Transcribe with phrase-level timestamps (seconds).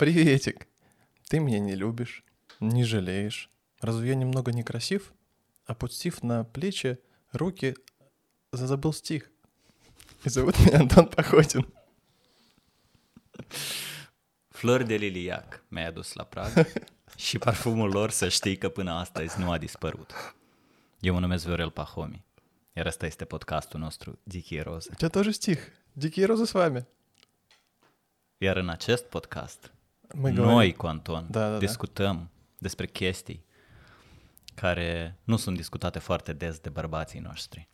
[0.00, 0.66] Приветик.
[1.28, 2.24] Ты меня не любишь,
[2.58, 3.50] не жалеешь.
[3.82, 5.12] Разве я немного некрасив?
[5.66, 6.98] Опустив на плечи
[7.32, 7.76] руки,
[8.50, 9.30] забыл стих.
[10.24, 11.66] И zovut меня Anton Pahotin.
[14.48, 16.66] Flori de liliac mi-ai adus la prag
[17.16, 20.12] și parfumul lor să știi că până astăzi nu a dispărut.
[21.00, 22.24] Eu mă numesc Viorel Pahomi,
[22.72, 24.90] iar ăsta este podcastul nostru Дикие Розы.
[24.92, 25.58] У тебя тоже стих.
[25.92, 26.86] Дикие розы с вами.
[28.38, 29.72] Iar în acest podcast,
[30.14, 31.58] Мы noi cu Anton Da, da, da.
[31.58, 33.44] discutăm despre chestii
[34.54, 37.68] care nu sunt discutate foarte des de bărbații noștri.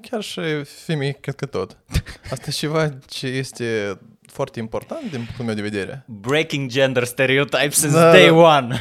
[0.00, 1.76] Chiar și femei, cred că tot.
[2.32, 6.04] Asta e ceva ce este foarte important din punctul meu de vedere.
[6.06, 8.32] Breaking gender stereotypes since Da, day da.
[8.34, 8.76] one.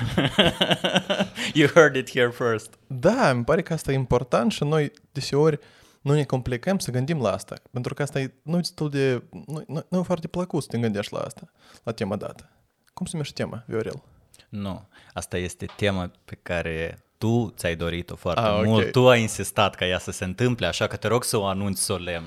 [1.54, 2.74] you heard it here first.
[2.88, 5.60] Da, îmi pare că asta e important și noi deseori
[6.09, 7.55] nu ne complicăm să gândim la asta.
[7.71, 10.69] Pentru că asta e, nu e destul de, nu, nu, nu e foarte plăcut să
[10.71, 11.53] te gândești la asta,
[11.83, 12.49] la tema dată.
[12.95, 14.03] Cum se numește tema, Viorel?
[14.49, 18.65] Nu, asta este tema pe care tu ți-ai dorit-o foarte Ah, ok.
[18.65, 18.91] mult.
[18.93, 21.83] Tu ai insistat ca ea să se întâmple, așa că te rog să o anunți
[21.83, 22.25] solemn.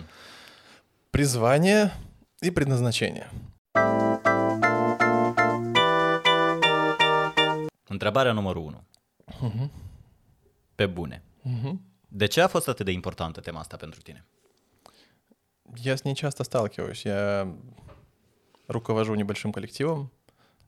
[1.09, 1.97] Призвание
[2.41, 3.31] и предназначение.
[7.87, 8.61] Întrebarea numărul
[9.41, 9.71] 1.
[10.75, 11.23] Pe bune.
[12.14, 14.24] De ce a fost atât de importantă tema asta pentru tine?
[15.76, 17.04] Я с ней часто сталкиваюсь.
[17.04, 17.48] Я
[18.68, 20.10] руковожу небольшим коллективом,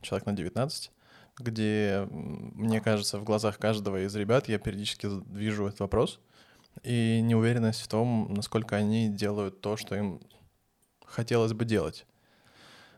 [0.00, 0.90] человек на 19,
[1.36, 6.20] где, мне кажется, в глазах каждого из ребят я периодически вижу этот вопрос
[6.82, 10.20] и неуверенность в том, насколько они делают то, что им
[11.04, 12.06] хотелось бы делать.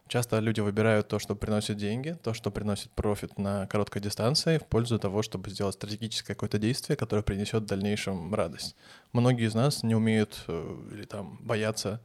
[0.09, 4.67] Часто люди выбирают то, что приносит деньги, то, что приносит профит на короткой дистанции, в
[4.67, 8.77] пользу того, чтобы сделать стратегическое какое-то действие, которое принесет в дальнейшем радость.
[9.13, 12.01] Многие из нас не умеют э, или там боятся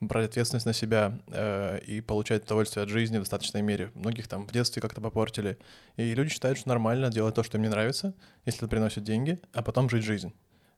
[0.00, 3.92] брать ответственность на себя э, и получать удовольствие от жизни в достаточной мере.
[3.94, 5.56] Многих там в детстве как-то попортили.
[5.96, 8.14] И люди считают, что нормально делать то, что им не нравится,
[8.44, 10.32] если это приносит деньги, а потом жить жизнь.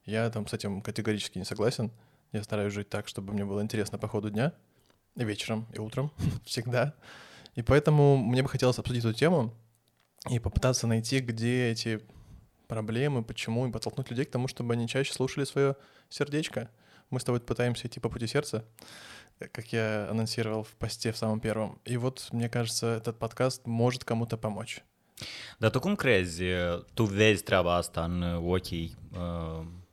[0.05, 1.91] Я там с этим категорически не согласен.
[2.33, 4.53] Я стараюсь жить так, чтобы мне было интересно по ходу дня,
[5.17, 6.11] и вечером, и утром,
[6.45, 6.93] всегда.
[7.55, 9.53] И поэтому мне бы хотелось обсудить эту тему
[10.29, 12.01] и попытаться найти, где эти
[12.67, 15.75] проблемы, почему, и подтолкнуть людей к тому, чтобы они чаще слушали свое
[16.09, 16.69] сердечко.
[17.09, 18.65] Мы с тобой пытаемся идти по пути сердца,
[19.39, 21.79] э, как я анонсировал в посте в самом первом.
[21.85, 24.81] И вот, мне кажется, этот подкаст может кому-то помочь.
[25.59, 26.53] Dar tu cum crezi,
[26.93, 28.37] tu vezi treaba asta în uh,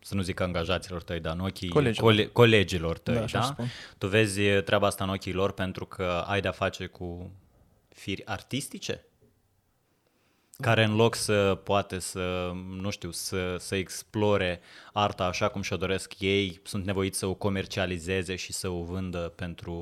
[0.04, 2.10] să nu zic angajaților tăi, dar în ochii Colegilor.
[2.12, 3.26] cole- colegilor tăi, Da, da?
[3.26, 3.46] așa da?
[3.46, 3.66] spun.
[3.98, 7.32] Tu vezi treaba asta în ochii lor pentru că ai de-a face cu
[7.90, 9.04] firi artistice?
[10.62, 14.60] Care în loc să poate să, nu știu, să, să explore
[14.94, 19.20] arta așa cum și-o doresc ei, sunt nevoiți să o comercializeze și să o vândă
[19.36, 19.74] pentru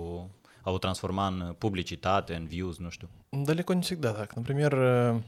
[0.62, 3.10] a o transforma în publicitate, în views, nu știu.
[3.30, 4.34] Далеко не всегда так.
[4.36, 5.22] Например, э,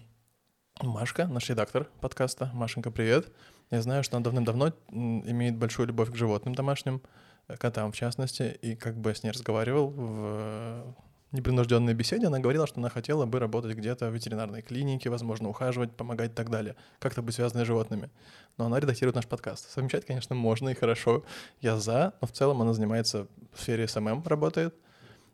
[0.84, 3.31] Машка, наш редактор подкаста, Машенька, привет.
[3.75, 7.03] Я знаю, что она давным-давно имеет большую любовь к животным домашним,
[7.49, 10.93] э, котам в частности, и как бы я с ней разговаривал в э,
[11.33, 15.91] непринужденной беседе, она говорила, что она хотела бы работать где-то в ветеринарной клинике, возможно, ухаживать,
[15.91, 18.11] помогать и так далее, как-то быть связанной с животными.
[18.59, 19.69] Но она редактирует наш подкаст.
[19.73, 21.25] Совмещать, конечно, можно и хорошо.
[21.61, 24.73] Я за, но в целом она занимается в сфере SMM, работает.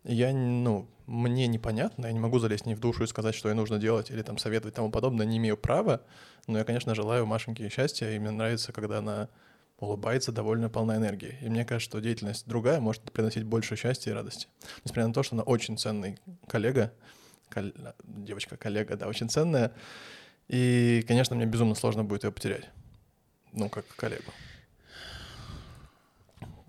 [0.05, 3.55] Я, ну, мне непонятно, я не могу залезть не в душу и сказать, что ей
[3.55, 6.03] нужно делать или там советовать тому подобное, не имею права,
[6.47, 9.29] но я, конечно, желаю Машеньке счастья, и мне нравится, когда она
[9.79, 11.39] улыбается, довольно полна энергии.
[11.43, 14.47] И мне кажется, что деятельность другая может приносить больше счастья и радости.
[14.85, 16.93] Несмотря на то, что она очень ценный коллега,
[17.51, 17.73] кол-
[18.05, 19.73] девочка-коллега, да, очень ценная,
[20.49, 22.69] и, конечно, мне безумно сложно будет ее потерять,
[23.53, 24.33] ну, как коллегу.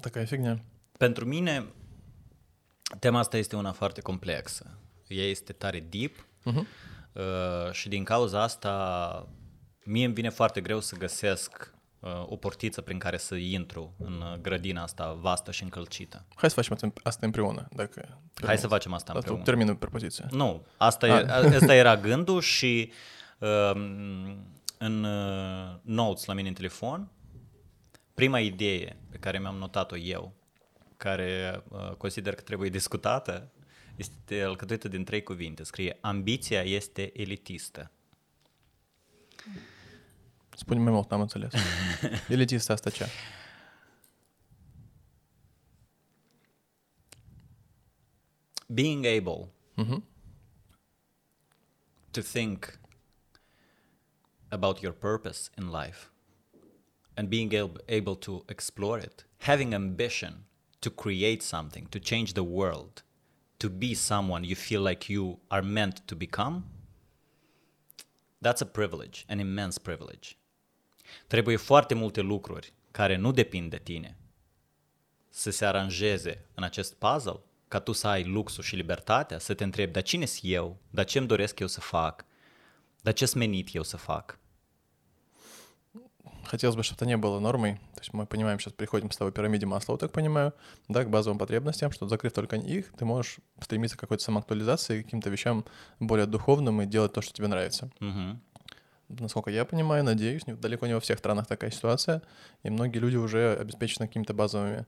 [0.02, 0.60] Такая фигня.
[1.00, 1.68] Pentru mine,
[3.00, 4.78] Tema asta este una foarte complexă.
[5.08, 6.66] Ea este tare deep uh-huh.
[7.14, 9.28] uh, și din cauza asta
[9.84, 14.24] mie îmi vine foarte greu să găsesc uh, o portiță prin care să intru în
[14.42, 16.26] grădina asta vastă și încălcită.
[16.36, 18.00] Hai să facem asta împreună, dacă...
[18.00, 18.46] Termin.
[18.46, 19.40] Hai să facem asta împreună.
[19.40, 20.28] Asta terminul propoziția.
[20.32, 21.52] Nu, asta, ah.
[21.52, 22.92] e, asta era gândul și
[23.40, 24.36] um, uh,
[24.78, 25.06] în
[25.82, 27.12] notes la mine în telefon,
[28.14, 30.34] prima idee pe care mi-am notat-o eu
[31.02, 33.52] care uh, consider că trebuie discutată,
[33.96, 35.64] este alcătuită din trei cuvinte.
[35.64, 37.92] Scrie, ambiția este elitistă.
[40.56, 41.54] Spune mai mult, n-am înțeles.
[42.30, 43.06] Elitistă asta ce?
[48.68, 50.04] Being able Mhm.
[52.12, 52.80] to think
[54.50, 56.10] about your purpose in life
[57.16, 60.46] and being ab- able to explore it, having ambition
[60.82, 63.04] to create something, to change the world,
[63.58, 66.64] to be someone you feel like you are meant to become,
[68.40, 70.38] that's a privilege, an immense privilege.
[71.28, 74.18] Trebuie foarte multe lucruri care nu depind de tine
[75.30, 79.64] să se aranjeze în acest puzzle ca tu să ai luxul și libertatea să te
[79.64, 82.26] întrebi, dar cine sunt eu, dar ce îmi doresc eu să fac,
[83.02, 84.40] dar ce-s menit eu să fac.
[86.46, 87.76] Хотелось бы, чтобы это не было нормой.
[87.96, 90.54] То есть мы понимаем, сейчас приходим с тобой к пирамиде Маслоу, так понимаю,
[90.88, 95.06] да, к базовым потребностям, что закрыв только их, ты можешь стремиться к какой-то самоактуализации, к
[95.06, 95.66] каким-то вещам
[96.00, 97.90] более духовным и делать то, что тебе нравится.
[98.00, 98.40] Угу.
[99.20, 102.22] Насколько я понимаю, надеюсь, далеко не во всех странах такая ситуация,
[102.64, 104.86] и многие люди уже обеспечены какими-то базовыми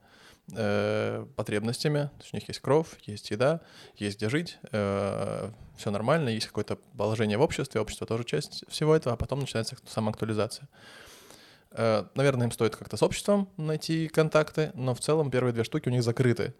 [0.52, 2.04] э, потребностями.
[2.04, 3.60] То есть у них есть кровь, есть еда,
[3.96, 8.94] есть где жить, э, все нормально, есть какое-то положение в обществе, общество тоже часть всего
[8.96, 10.68] этого, а потом начинается самоактуализация.
[11.76, 15.92] Наверное, им стоит как-то с обществом найти контакты, но в целом первые две штуки у
[15.92, 16.54] них закрыты.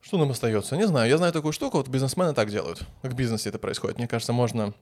[0.00, 0.76] Что нам остается?
[0.76, 1.08] Не знаю.
[1.08, 2.82] Я знаю такую штуку, вот бизнесмены так делают.
[3.00, 3.96] Как в бизнесе это происходит.
[3.96, 4.74] Мне кажется, можно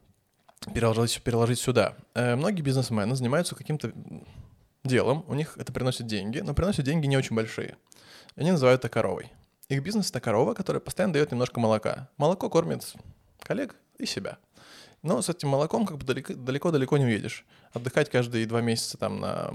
[0.74, 1.94] переложить, переложить сюда.
[2.14, 3.92] Э, многие бизнесмены занимаются каким-то
[4.84, 7.76] делом, у них это приносит деньги, но приносят деньги не очень большие.
[8.36, 9.30] Они называют это коровой.
[9.68, 12.08] Их бизнес— это корова, которая постоянно дает немножко молока.
[12.16, 12.92] Молоко кормит
[13.38, 14.38] коллег и себя.
[15.02, 17.44] Но с этим молоком как бы далеко-далеко не уедешь.
[17.72, 19.52] Отдыхать каждые два месяца там на...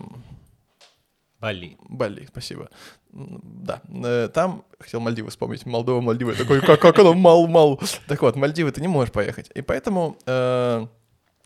[1.39, 1.77] Бали.
[1.87, 2.69] Бали, спасибо.
[3.11, 7.79] Да, э, там, хотел Мальдивы вспомнить, Молдова, Мальдивы, такой, как, как оно, мал-мал.
[8.07, 9.49] Так вот, Мальдивы ты не можешь поехать.
[9.53, 10.87] И поэтому э,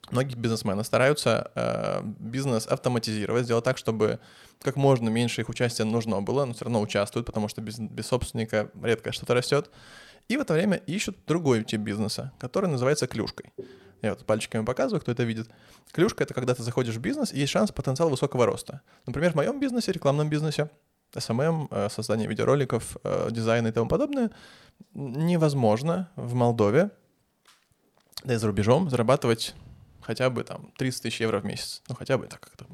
[0.09, 4.19] многие бизнесмены стараются э, бизнес автоматизировать, сделать так, чтобы
[4.61, 8.07] как можно меньше их участия нужно было, но все равно участвуют, потому что без, без
[8.07, 9.69] собственника редко что-то растет.
[10.27, 13.51] И в это время ищут другой тип бизнеса, который называется клюшкой.
[14.01, 15.49] Я вот пальчиками показываю, кто это видит.
[15.91, 18.81] Клюшка— это когда ты заходишь в бизнес, и есть шанс потенциала высокого роста.
[19.05, 20.69] Например, в моем бизнесе, рекламном бизнесе,
[21.13, 24.31] SMM, э, создание видеороликов, э, дизайн и тому подобное,
[24.93, 26.89] невозможно в Молдове,
[28.23, 29.55] да и за рубежом, зарабатывать
[30.01, 31.81] хотя бы там 30 тысяч евро в месяц.
[31.87, 32.65] Ну, хотя бы так как-то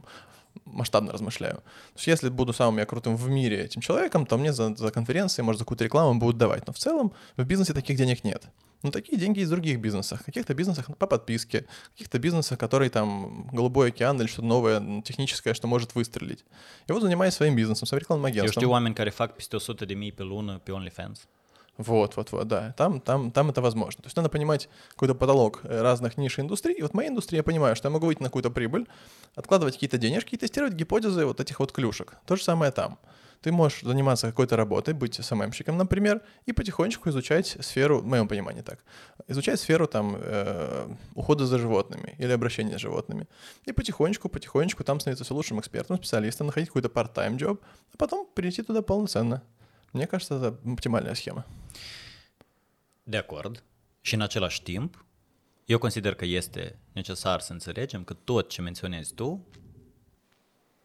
[0.66, 1.56] масштабно размышляю.
[1.56, 4.92] То есть если буду самым я крутым в мире этим человеком, то мне за, за
[4.92, 6.68] конференции, может, за какую-то рекламу будут давать.
[6.68, 8.44] Но в целом в бизнесе таких денег нет.
[8.84, 10.22] Но такие деньги есть в других бизнесах.
[10.22, 15.02] В каких-то бизнесах по подписке, в каких-то бизнесах, которые там голубой океан или что-то новое,
[15.02, 16.46] техническое, что может выстрелить.
[16.88, 18.62] И вот занимаюсь своим бизнесом, своим рекламным агентством.
[18.62, 21.28] Eu știu oameni care fac peste 100 de mii pe lună pe OnlyFans.
[21.78, 22.74] Вот, вот, вот, да.
[22.76, 24.02] Там, там, там это возможно.
[24.02, 26.76] То есть надо понимать какой-то потолок э, разных ниш индустрий.
[26.76, 28.88] И вот в моей индустрии я понимаю, что я могу выйти на какую-то прибыль,
[29.36, 32.16] откладывать какие-то денежки и тестировать гипотезы вот этих вот клюшек.
[32.26, 32.98] То же самое там.
[33.42, 38.62] Ты можешь заниматься какой-то работой, быть СММщиком, например, и потихонечку изучать сферу, в моем понимании
[38.62, 38.84] так,
[39.28, 43.28] изучать сферу там э, ухода за животными или обращения с животными.
[43.66, 47.60] И потихонечку, потихонечку там становиться все лучшим экспертом, специалистом, находить какой-то part-time job,
[47.94, 49.42] а потом перейти туда полноценно.
[49.94, 51.46] Мне кажется, это оптимальная схема.
[53.06, 53.64] De acord.
[54.02, 55.06] Și în același timp,
[55.66, 59.48] eu consider că este necesar să înțelegem că tot ce menționezi tu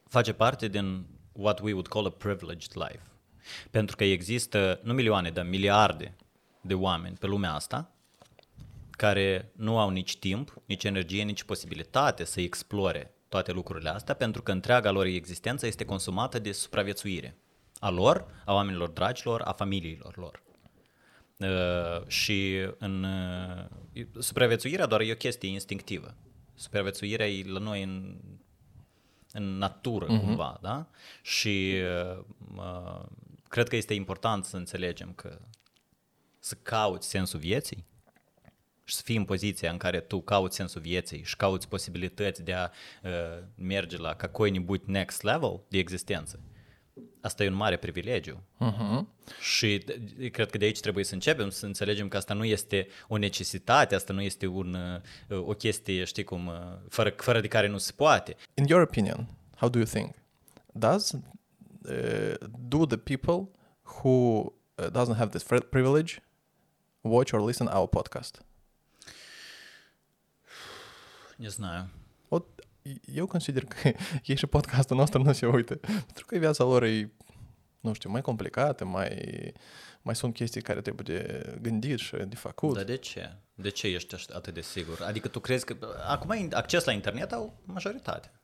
[0.08, 3.02] face parte din what we would call a privileged life.
[3.70, 6.16] Pentru că există nu milioane, dar miliarde
[6.60, 7.90] de oameni pe lumea asta
[8.90, 14.42] care nu au nici timp, nici energie, nici posibilitate să explore toate lucrurile astea, pentru
[14.42, 17.36] că întreaga lor existență este consumată de supraviețuire
[17.78, 20.42] a lor, a oamenilor dragilor, a familiilor lor.
[21.36, 26.14] Uh, și în uh, supraviețuirea doar e o chestie instinctivă.
[26.54, 28.16] Supraviețuirea e la noi în,
[29.31, 30.19] în natură, uh-huh.
[30.19, 30.87] cumva, da?
[31.21, 31.73] Și
[32.15, 32.23] uh,
[32.55, 33.05] uh,
[33.47, 35.39] cred că este important să înțelegem că
[36.39, 37.85] să cauți sensul vieții
[38.83, 42.53] și să fii în poziția în care tu cauți sensul vieții și cauți posibilități de
[42.53, 42.69] a
[43.03, 46.39] uh, merge la какой-нибудь next level de existență
[47.21, 48.43] asta e un mare privilegiu.
[48.59, 49.05] Uh-huh.
[49.39, 49.83] Și
[50.31, 53.95] cred că de aici trebuie să începem, să înțelegem că asta nu este o necesitate,
[53.95, 54.77] asta nu este un,
[55.29, 56.53] uh, o chestie, știi cum, uh,
[56.89, 58.35] fără, fără de care nu se poate.
[58.53, 60.15] In your opinion, how do you think?
[60.73, 62.33] Does uh,
[62.67, 63.49] do the people
[63.83, 64.39] who
[64.75, 66.21] uh, doesn't have this privilege
[67.01, 68.41] watch or listen our podcast?
[71.37, 71.89] Не знаю.
[73.14, 73.92] eu consider că
[74.24, 77.12] ei și podcastul nostru nu se uită, pentru că viața lor e,
[77.80, 79.52] nu știu, mai complicată, mai,
[80.02, 82.74] mai sunt chestii care trebuie de gândit și de făcut.
[82.74, 83.32] Dar de ce?
[83.54, 85.02] De ce ești atât de sigur?
[85.02, 88.41] Adică tu crezi că acum acces la internet au majoritatea.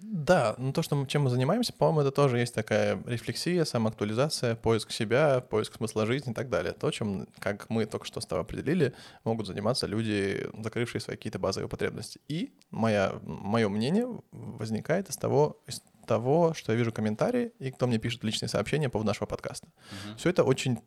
[0.00, 4.90] Да, ну то, что, чем мы занимаемся, по-моему, это тоже есть такая рефлексия, самоактуализация, поиск
[4.90, 6.72] себя, поиск смысла жизни и так далее.
[6.72, 8.94] То, чем, как мы только что с тобой определили,
[9.24, 12.20] могут заниматься люди, закрывшие свои какие-то базовые потребности.
[12.28, 17.86] И моя, мое мнение возникает из того, из того, что я вижу комментарии и кто
[17.86, 19.68] мне пишет личные сообщения по поводу нашего подкаста.
[19.68, 20.16] Uh-huh.
[20.16, 20.80] Все это очень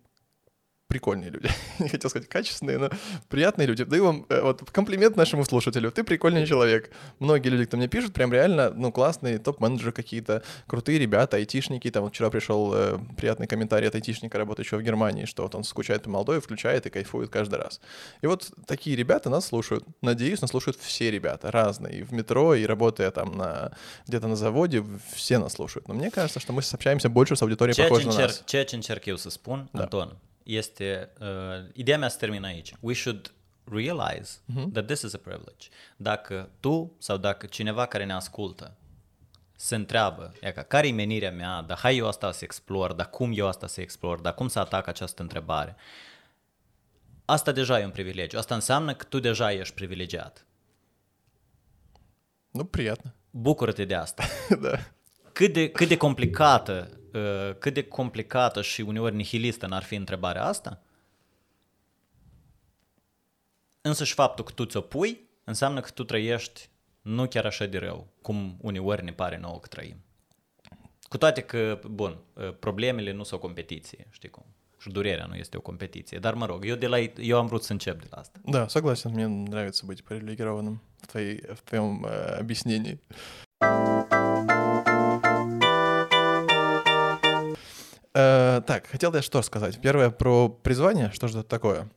[0.92, 1.50] прикольные люди.
[1.80, 2.90] Не хотел сказать качественные, но
[3.30, 3.86] приятные люди.
[3.86, 5.90] Даю вам э, вот комплимент нашему слушателю.
[5.92, 6.92] Ты прикольный человек.
[7.20, 11.90] Многие люди, кто мне пишут, прям реально, ну, классные топ-менеджеры какие-то, крутые ребята, айтишники.
[11.92, 15.64] Там вот вчера пришел э, приятный комментарий от айтишника, работающего в Германии, что вот он
[15.64, 17.80] скучает по Молдове, включает и кайфует каждый раз.
[18.22, 19.86] И вот такие ребята нас слушают.
[20.02, 22.00] Надеюсь, нас слушают все ребята, разные.
[22.00, 23.72] И в метро, и работая там на
[24.08, 24.84] где-то на заводе,
[25.14, 25.88] все нас слушают.
[25.88, 28.44] Но мне кажется, что мы общаемся больше с auditorii păcoși на нас.
[28.46, 29.82] Ceea ce încerc eu să spun, da.
[29.82, 32.74] Anton, este, uh, ideea mea se termină aici.
[32.80, 33.34] We should
[33.64, 34.72] realize uh-huh.
[34.74, 35.68] that this is a privilege.
[35.98, 38.76] Dacă tu sau dacă cineva care ne ascultă
[39.56, 43.10] se întreabă, e ca, care e menirea mea, dar hai eu asta să explor, dar
[43.10, 45.76] cum eu asta să explor, dar cum să atac această întrebare,
[47.26, 48.38] asta deja e un privilegiu.
[48.38, 50.46] Asta înseamnă că tu deja ești privilegiat.
[52.52, 53.16] Nu, prietnă.
[53.30, 54.24] Bucură-te de asta.
[54.62, 54.78] da.
[55.32, 57.01] Cât de, cât de complicată Uh,
[57.59, 60.83] cât de complicată și uneori nihilistă n-ar fi întrebarea asta,
[63.81, 66.69] însă și faptul că tu ți-o pui înseamnă că tu trăiești
[67.03, 69.97] nu chiar așa de rău, cum uneori ne pare nouă că trăim.
[71.09, 74.45] Cu toate că, bun, uh, problemele nu sunt o competiție, știi cum?
[74.79, 76.19] Și durerea nu este o competiție.
[76.19, 78.41] Dar, mă rog, eu, de la, eu am vrut să încep de la asta.
[78.45, 83.01] Да, согласен, мне нравится быть привилегированным в, твоей, в твоем э, объяснении.
[88.14, 89.80] Э, так, хотел я что сказать.
[89.80, 91.90] Первое про призвание, что же это такое.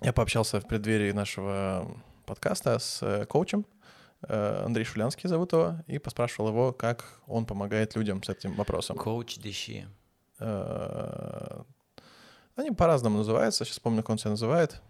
[0.00, 1.96] Я пообщался в преддверии нашего
[2.26, 3.66] подкаста с э, коучем,
[4.22, 8.96] э, Андрей Шулянский зовут его, и поспрашивал его, как он помогает людям с этим вопросом.
[8.96, 9.38] Коуч.
[10.38, 11.62] Э,
[12.56, 14.80] они по-разному называются, сейчас помню, как он себя называет.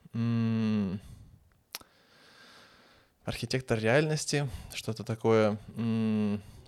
[3.25, 5.59] Архитектор реальности, что-то такое.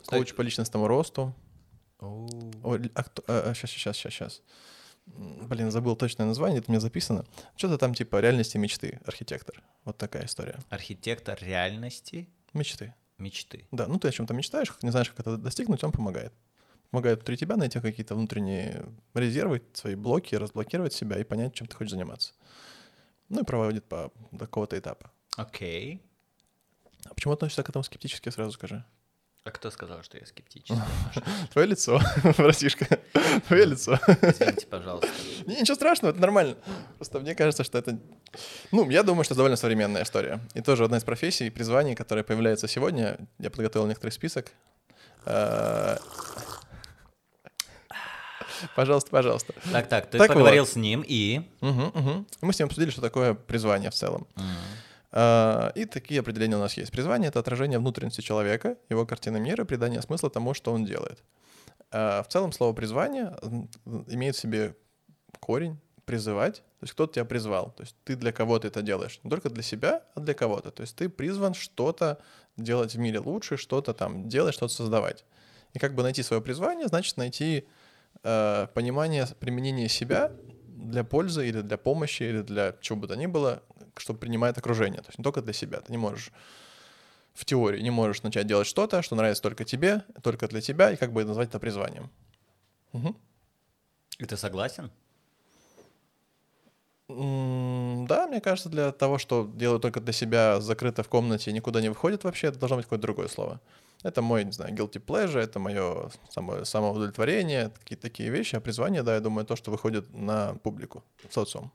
[0.07, 1.35] Коуч по личностному росту.
[2.05, 4.43] О, а кто, а, сейчас, сейчас, сейчас, сейчас.
[5.07, 7.27] Блин, забыл точное название, это у меня записано.
[7.57, 9.63] Что-то там типа реальности мечты, архитектор.
[9.85, 10.59] Вот такая история.
[10.71, 12.29] Архитектор реальности?
[12.55, 12.95] Мечты.
[13.19, 13.67] Мечты.
[13.71, 16.33] Да, ну ты о чем-то мечтаешь, не знаешь, как это достигнуть, он помогает.
[16.91, 21.77] Помогает внутри тебя найти какие-то внутренние резервы, свои блоки, разблокировать себя и понять, чем ты
[21.77, 22.33] хочешь заниматься.
[23.29, 25.11] Ну и проводит по до какого-то этапа.
[25.37, 25.97] Окей.
[25.97, 26.01] Okay.
[27.07, 28.85] А почему относишься к этому скептически, сразу скажи?
[29.45, 30.75] А кто сказал, что я скептический?
[31.53, 32.01] Твое лицо,
[32.39, 32.87] братишка.
[33.47, 33.99] Твое лицо.
[34.23, 35.11] Извините, пожалуйста.
[35.45, 36.57] Не, ничего страшного, это нормально.
[36.97, 37.99] Просто мне кажется, что это...
[38.73, 40.41] Ну, я думаю, что это довольно современная история.
[40.55, 43.19] И тоже одна из профессий, призваний, которая появляется сегодня.
[43.39, 44.51] Я подготовил некоторый список.
[45.27, 45.99] А,
[48.75, 49.53] пожалуйста, пожалуйста.
[49.71, 50.73] Так, так, ты так поговорил вот.
[50.73, 51.43] с ним и...
[51.61, 52.27] Угу, угу.
[52.41, 54.27] Мы с ним обсудили, что такое призвание в целом.
[54.37, 54.45] Угу.
[55.17, 56.91] А, и такие определения у нас есть.
[56.91, 61.23] Призвание— это отражение внутренности человека, его картины мира, придание смысла тому, что он делает.
[61.93, 63.33] А, в целом слово «призвание»
[64.09, 64.75] имеет в себе
[65.39, 69.31] корень призывать, то есть кто-то тебя призвал, то есть ты для кого-то это делаешь, не
[69.31, 72.19] только для себя, а для кого-то, то есть ты призван что-то
[72.57, 75.25] делать в мире лучше, что-то там делать, что-то создавать.
[75.75, 77.69] И как бы найти свое призвание, значит найти
[78.25, 80.33] э, понимание применения себя
[80.85, 83.63] для пользы или для помощи или для чего бы то ни было
[83.97, 85.01] что принимает окружение.
[85.01, 85.81] То есть не только для себя.
[85.81, 86.33] Ты не можешь
[87.35, 90.97] в теории не можешь начать делать что-то, что нравится только тебе, только для тебя, и
[90.97, 92.11] как бы назвать это призванием.
[92.93, 93.17] Угу.
[94.19, 94.91] И ты согласен?
[97.07, 101.91] да, мне кажется, для того, что делаю только для себя, закрыто в комнате никуда не
[101.91, 103.61] выходит вообще, это должно быть какое-то другое слово.
[104.05, 108.55] Это мой, не знаю, guilty pleasure, это мое само, самоудовлетворение, какие-то такие вещи.
[108.55, 111.73] А призвание, да, я думаю, то, что выходит на публику, в социум.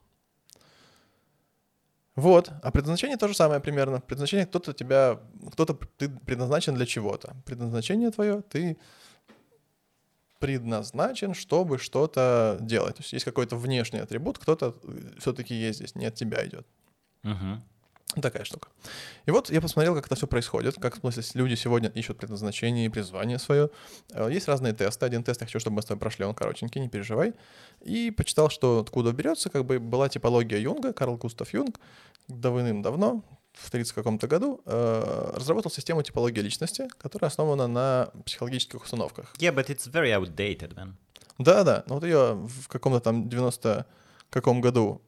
[2.14, 2.50] Вот.
[2.62, 4.00] А предназначение то же самое примерно.
[4.00, 5.18] Предназначение кто-то тебя,
[5.52, 7.34] кто-то ты предназначен для чего-то.
[7.44, 8.78] Предназначение твое, ты
[10.38, 12.96] предназначен, чтобы что-то делать.
[12.96, 14.76] То есть есть какой-то внешний атрибут, кто-то
[15.18, 16.66] все-таки есть здесь, не от тебя идет.
[17.24, 17.60] Угу.
[18.20, 18.68] Такая штука.
[19.26, 22.86] И вот я посмотрел, как это все происходит, как в смысле люди сегодня ищут предназначение
[22.86, 23.70] и призвание свое.
[24.10, 25.06] Э, есть разные тесты.
[25.06, 27.34] Один тест я хочу, чтобы мы с тобой прошли, он коротенький, не переживай.
[27.82, 31.78] И почитал, что откуда берется, как бы была типология Юнга, Карл Густав Юнг,
[32.28, 39.34] давным-давно, в 30 каком-то году, э, разработал систему типологии личности, которая основана на психологических установках.
[39.38, 40.94] Yeah, but it's very outdated, man.
[41.38, 43.86] Да-да, ну вот ее в каком-то там 90
[44.30, 45.02] каком году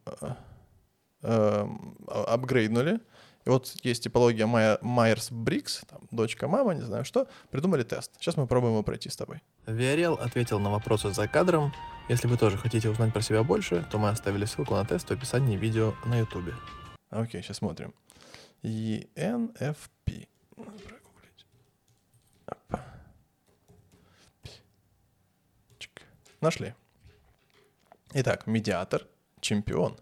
[1.23, 1.67] э,
[2.09, 3.01] апгрейднули.
[3.45, 8.13] И вот есть типология Майерс-Брикс, там, дочка, мама, не знаю что, придумали тест.
[8.21, 9.43] Сейчас мы пробуем его пройти с тобой.
[9.67, 11.73] Виорел ответил на вопросы за кадром.
[12.09, 15.13] Если вы тоже хотите узнать про себя больше, то мы оставили ссылку на тест в
[15.13, 16.55] описании видео на YouTube.
[17.11, 17.93] Окей, сейчас смотрим.
[18.63, 20.29] ENFP.
[20.57, 21.47] Надо прогуглить.
[26.41, 26.75] Нашли.
[28.15, 29.07] Итак, медиатор,
[29.41, 29.97] чемпион.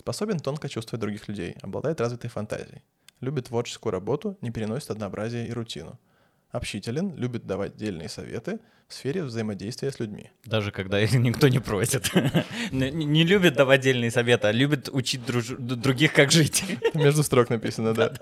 [0.00, 2.82] Способен тонко чувствовать других людей, обладает развитой фантазией.
[3.20, 6.00] Любит творческую работу, не переносит однообразие и рутину.
[6.48, 10.30] Общителен, любит давать дельные советы в сфере взаимодействия с людьми.
[10.44, 12.10] Даже когда их никто не просит.
[12.72, 16.64] Не не любит давать отдельные советы, а любит учить друж- других, как жить.
[16.94, 18.12] Между строк написано, да.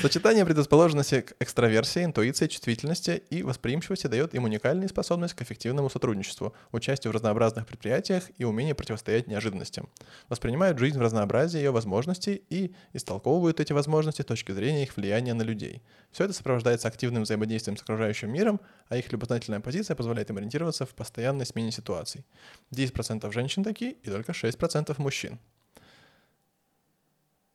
[0.00, 6.54] Сочетание предрасположенности к экстраверсии, интуиции, чувствительности и восприимчивости дает им уникальную способность к эффективному сотрудничеству,
[6.72, 9.88] участию в разнообразных предприятиях и умение противостоять неожиданностям.
[10.28, 15.34] Воспринимают жизнь в разнообразии ее возможностей и истолковывают эти возможности с точки зрения их влияния
[15.34, 15.82] на людей.
[16.12, 20.84] Все это сопровождается активным взаимодействием с окружающим миром, а их любознательная позиция позволяет им ориентироваться
[20.84, 22.24] в постоянной смене ситуаций.
[22.72, 25.38] 10% женщин такие и только 6% мужчин.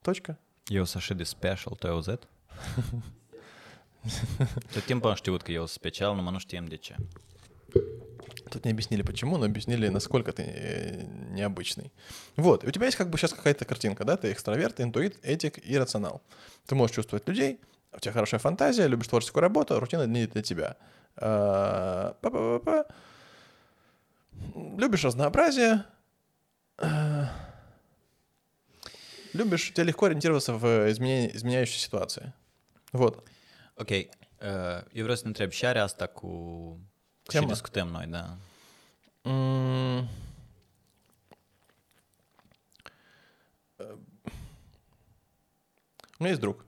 [0.02, 0.38] Точка.
[0.70, 1.26] Jos aš ir
[2.02, 2.28] zet?
[4.74, 6.96] Tot timpam știut că eu sunt special, numai nu știam de ce.
[8.50, 11.92] Тут не объяснили почему, но объяснили, насколько ты э, необычный.
[12.36, 14.16] Вот, и у тебя есть как бы сейчас какая-то картинка, да?
[14.16, 16.22] Ты экстраверт, интуит, этик и рационал.
[16.66, 17.60] Ты можешь чувствовать людей,
[17.92, 20.78] у тебя хорошая фантазия, любишь творческую работу, рутина не для тебя.
[21.18, 22.86] А, па-па-па-па.
[24.78, 25.84] Любишь разнообразие,
[29.34, 32.34] любишь, тебе легко ориентироваться в изменя- изменяющей ситуации.
[32.94, 33.28] Вот.
[33.86, 36.80] Te întreb și are asta cu...
[37.24, 37.48] Și Tema.
[37.48, 38.38] discutăm noi, da.
[39.26, 40.08] М,
[43.78, 43.96] э,
[46.20, 46.66] У меня есть друг,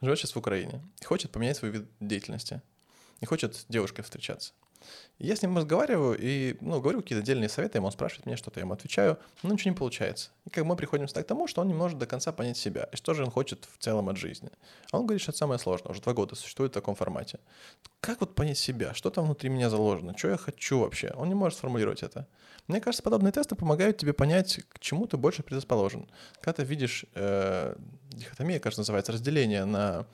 [0.00, 2.62] живет сейчас в Украине, и хочет поменять свой вид деятельности,
[3.20, 4.52] не хочет с девушкой встречаться.
[5.18, 8.60] Я с ним разговариваю и, ну, говорю какие-то отдельные советы, ему он спрашивает меня что-то,
[8.60, 10.30] я ему отвечаю, но ничего не получается.
[10.44, 12.96] И как мы приходим к тому, что он не может до конца понять себя, и
[12.96, 14.50] что же он хочет в целом от жизни.
[14.92, 17.38] А он говорит, что это самое сложное, уже два года существует в таком формате.
[18.00, 21.12] Как вот понять себя, что там внутри меня заложено, что я хочу вообще?
[21.16, 22.28] Он не может сформулировать это.
[22.68, 26.08] Мне кажется, подобные тесты помогают тебе понять, к чему ты больше предрасположен.
[26.40, 27.74] Когда ты видишь, э,
[28.10, 30.06] дихотомия, кажется, называется, разделение на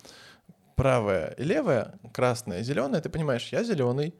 [0.76, 4.14] правое и левое, красное и зеленое, ты понимаешь, я зеленый,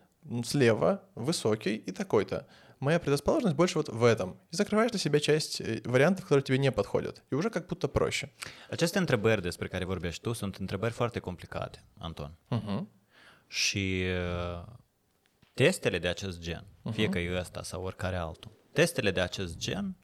[0.44, 2.46] слева, высокий и такой-то.
[2.80, 4.38] Моя предрасположенность больше вот в этом.
[4.50, 7.22] И закрываешь для себя часть э, вариантов, которые тебе не подходят.
[7.30, 8.32] И уже как будто проще.
[8.70, 12.38] Aceste întrebări despre care vorbești tu sunt întrebări foarte complicate, Anton.
[12.48, 12.88] Мгм.
[13.46, 14.04] Și
[14.58, 14.64] uh,
[15.54, 19.96] testele de acest gen, fie că e ăsta sau oricare altul, testele de acest gen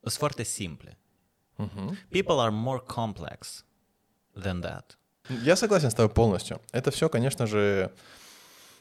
[0.00, 0.98] sunt foarte simple.
[1.56, 1.96] Мгм.
[2.08, 3.64] People are more complex
[4.40, 4.98] than that.
[5.28, 6.60] Я согласен с тобой полностью.
[6.72, 7.90] Это все, конечно же,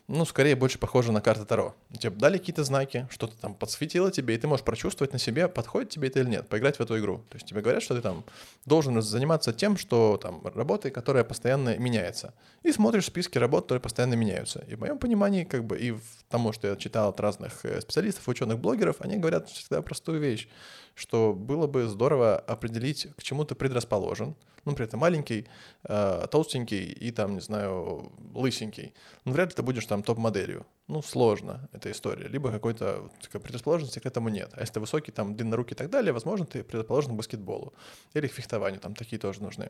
[0.10, 1.74] ну, скорее больше похоже на карты Таро.
[1.98, 5.92] Тебе дали какие-то знаки, что-то там подсветило тебе, и ты можешь прочувствовать на себе, подходит
[5.92, 7.20] тебе это или нет, поиграть в эту игру.
[7.30, 8.26] То есть тебе говорят, что ты там
[8.66, 12.34] должен заниматься тем, что там работой, которая постоянно меняется.
[12.64, 14.66] И смотришь списки работ, которые постоянно меняются.
[14.68, 17.80] И в моем понимании, как бы, и в тому, что я читал от разных э,
[17.80, 20.50] специалистов, ученых, блогеров, они говорят всегда простую вещь,
[20.96, 24.36] что было бы здорово определить, к чему ты предрасположен.
[24.66, 25.48] Ну, например, ты маленький,
[25.84, 28.94] э, толстенький и там, не знаю, лысенький.
[29.26, 30.66] Ну, вряд ли ты будешь там топ-моделью.
[30.88, 32.28] Ну, сложно эта история.
[32.28, 34.52] Либо какой-то предрасположенности к этому нет.
[34.54, 37.74] А если ты высокий, там, длиннорукий и так далее, возможно, ты предрасположен к баскетболу.
[38.14, 39.70] Или к фехтованию, там такие тоже нужны.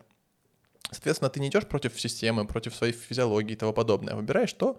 [0.92, 4.14] Соответственно, ты не идешь против системы, против своей физиологии и того подобное.
[4.14, 4.78] а Выбираешь то,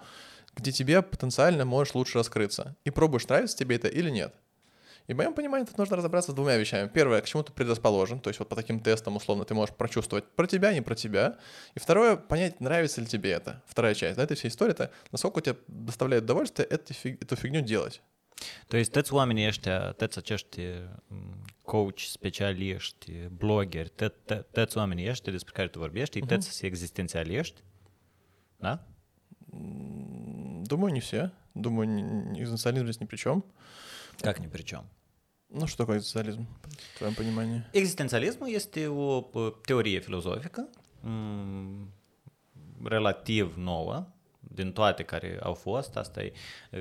[0.54, 2.76] где тебе потенциально можешь лучше раскрыться.
[2.85, 4.33] И пробуешь, нравится тебе это или нет.
[5.07, 6.88] И в моем понимании тут нужно разобраться с двумя вещами.
[6.88, 10.25] Первое, к чему ты предрасположен, то есть вот по таким тестам, условно, ты можешь прочувствовать
[10.37, 11.37] про тебя, не про тебя.
[11.75, 13.62] И второе, понять, нравится ли тебе это.
[13.67, 17.61] Вторая часть, да, этой всей истории, это насколько тебе доставляет удовольствие эту, фиг- эту фигню
[17.61, 18.01] делать.
[18.69, 20.61] То есть toți oamenii ăștia, toți acești
[21.62, 23.93] coach, specialiști, blogeri,
[24.53, 27.62] toți oamenii ăștia despre care tu vorbești, toți sunt existențialiști?
[29.53, 31.31] М, Думаю, не все.
[31.55, 31.87] Думаю,
[32.37, 33.45] экзистенциализм здесь ни при чем.
[34.21, 34.84] Как ни при чем.
[35.49, 36.45] Ну, что такое экзистенциализм,
[36.93, 37.63] в твоем понимании?
[37.71, 40.69] Existențialismul este o p- teorie filozofică
[41.02, 41.93] mm,
[42.84, 44.08] relativ nouă,
[44.39, 46.34] din toate care au fost, asta e.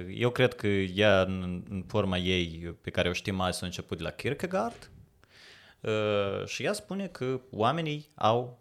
[0.09, 3.97] Eu cred că ea, în, în forma ei pe care o știm azi, a început
[3.97, 4.91] de la Kierkegaard
[5.81, 8.59] uh, și ea spune că oamenii au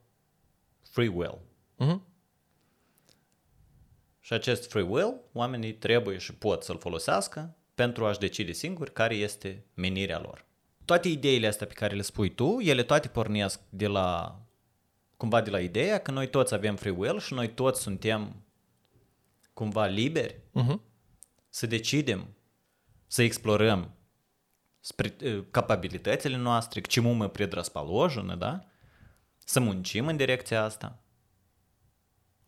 [0.81, 1.39] free will.
[1.75, 2.05] Мгм.
[4.19, 9.15] Și acest free will, oamenii trebuie și pot să-l folosească pentru a-și decide singuri care
[9.15, 10.45] este menirea lor.
[10.86, 14.39] Toate ideile astea pe care le spui tu, ele toate pornesc de la,
[15.17, 18.36] cumva de la ideea că noi toți avem free will și noi toți suntem
[19.53, 20.81] cumva liberi Мгм.
[21.49, 22.27] să decidem,
[23.07, 23.91] să explorăm
[24.79, 28.65] spre, eh, capabilitățile noastre, к чему мы предрасположены, da?
[29.38, 30.99] Să muncim în direcția asta.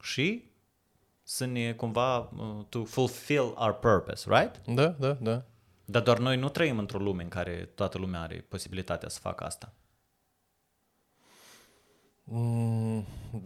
[0.02, 0.52] Și
[1.25, 4.61] să ne cumva uh, to fulfill our purpose, right?
[4.75, 5.45] Да, да, да.
[5.85, 9.45] Dar doar noi nu trăim într-o lume în care toată lumea are posibilitatea să facă
[9.45, 9.73] asta.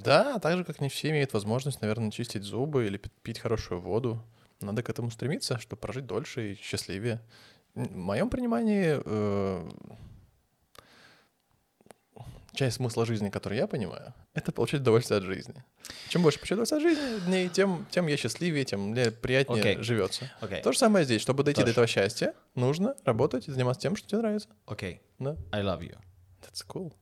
[0.03, 3.81] Да, так же, как не все имеют возможность, наверное, чистить зубы или пи- пить хорошую
[3.81, 4.25] воду.
[4.61, 7.21] Надо к этому стремиться, чтобы прожить дольше и счастливее.
[7.75, 9.71] В моем понимании э,
[12.59, 15.63] часть смысла жизни, который я понимаю, это получать удовольствие от жизни.
[16.09, 19.83] Чем больше получаю удовольствие от жизни дней, тем, тем я счастливее, тем мне приятнее Окей.
[19.83, 20.29] живется.
[20.41, 21.23] Окей, То же самое здесь.
[21.23, 21.73] Чтобы дойти до Тоже.
[21.73, 24.49] этого счастья, нужно работать и заниматься тем, что тебе нравится.
[24.67, 25.97] окей, Да, I love you.
[26.43, 26.93] that's cool.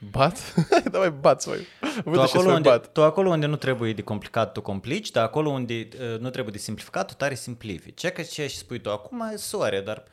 [0.00, 0.34] Бат?
[0.90, 1.66] Давай бат свой.
[2.04, 2.92] Вытащи acolo, свой unde, бат.
[2.94, 6.52] tu acolo unde nu trebuie de complicat, tu complici, dar acolo unde uh, nu trebuie
[6.52, 8.00] de simplificat, tu tare simplifici.
[8.00, 10.04] Ce că ce și spui tu acum e soare, dar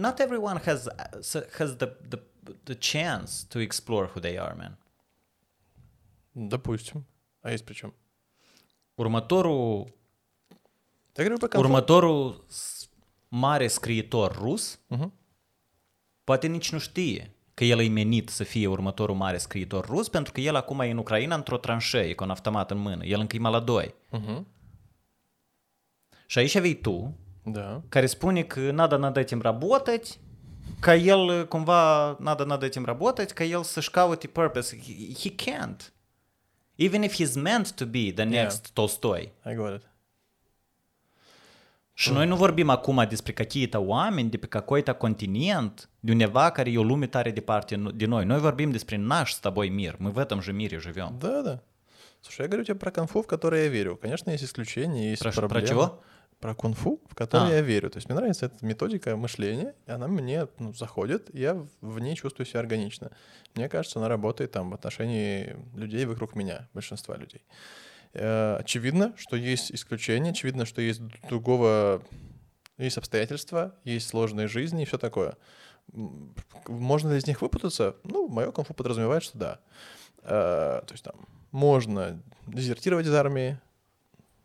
[0.00, 2.18] not everyone has, uh, has the, the,
[2.64, 4.76] the chance to explore who they are, man.
[6.32, 7.04] Допустим.
[7.42, 7.92] А есть причем?
[8.96, 9.92] Următorul,
[11.16, 11.58] Я говорю по комфорту.
[11.58, 12.88] următorul s-
[13.28, 15.12] mare scriitor rus Мгм.
[16.24, 20.32] poate nici nu știe că el e menit să fie următorul mare scriitor rus, pentru
[20.32, 23.04] că el acum e în Ucraina într-o tranșee cu un automat în mână.
[23.04, 23.94] El încă e la doi.
[24.10, 24.46] Мгм.
[26.26, 27.81] Și aici vei tu, Да.
[27.89, 30.17] care spune că надо nada этим работать,
[30.79, 34.77] ca el cumva nada nada этим работать, ca el să-și caute purpose.
[34.77, 35.91] He, he can't.
[36.75, 38.43] Even if he's meant to be the Yeah.
[38.43, 39.31] next Tolstoi.
[39.45, 39.81] I got it.
[41.93, 46.71] Și noi nu vorbim acum despre какие-то oameni de pe какой-то continent, de undeva care
[46.71, 48.25] e o lume tare departe de noi.
[48.25, 49.95] Noi vorbim despre наш с тобой мир.
[49.99, 51.15] Мы в этом же мире живем.
[51.19, 51.59] Да, да.
[52.21, 53.95] Слушай, я говорю тебе про конфу, в которое я верю.
[54.01, 55.67] Конечно, есть исключения, есть Про, ш- про проблемы.
[55.69, 55.99] чего?
[56.41, 57.55] Про кунг-фу, в которое А.
[57.55, 57.89] я верю.
[57.91, 61.99] То есть мне нравится эта методика мышления, и она мне ну, заходит, и я в-
[61.99, 63.11] ней чувствую себя органично.
[63.55, 67.41] Мне кажется, она работает там в отношении людей вокруг меня, большинства людей.
[68.13, 72.01] Э, Очевидно, что есть исключения, очевидно, что есть другого,
[72.79, 75.37] есть обстоятельства, есть сложные жизни и все такое.
[76.67, 77.95] Можно ли из них выпутаться?
[78.03, 79.59] Ну, мое конфу подразумевает, что да.
[80.23, 81.15] Э, То есть там
[81.51, 83.59] можно дезертировать из армии,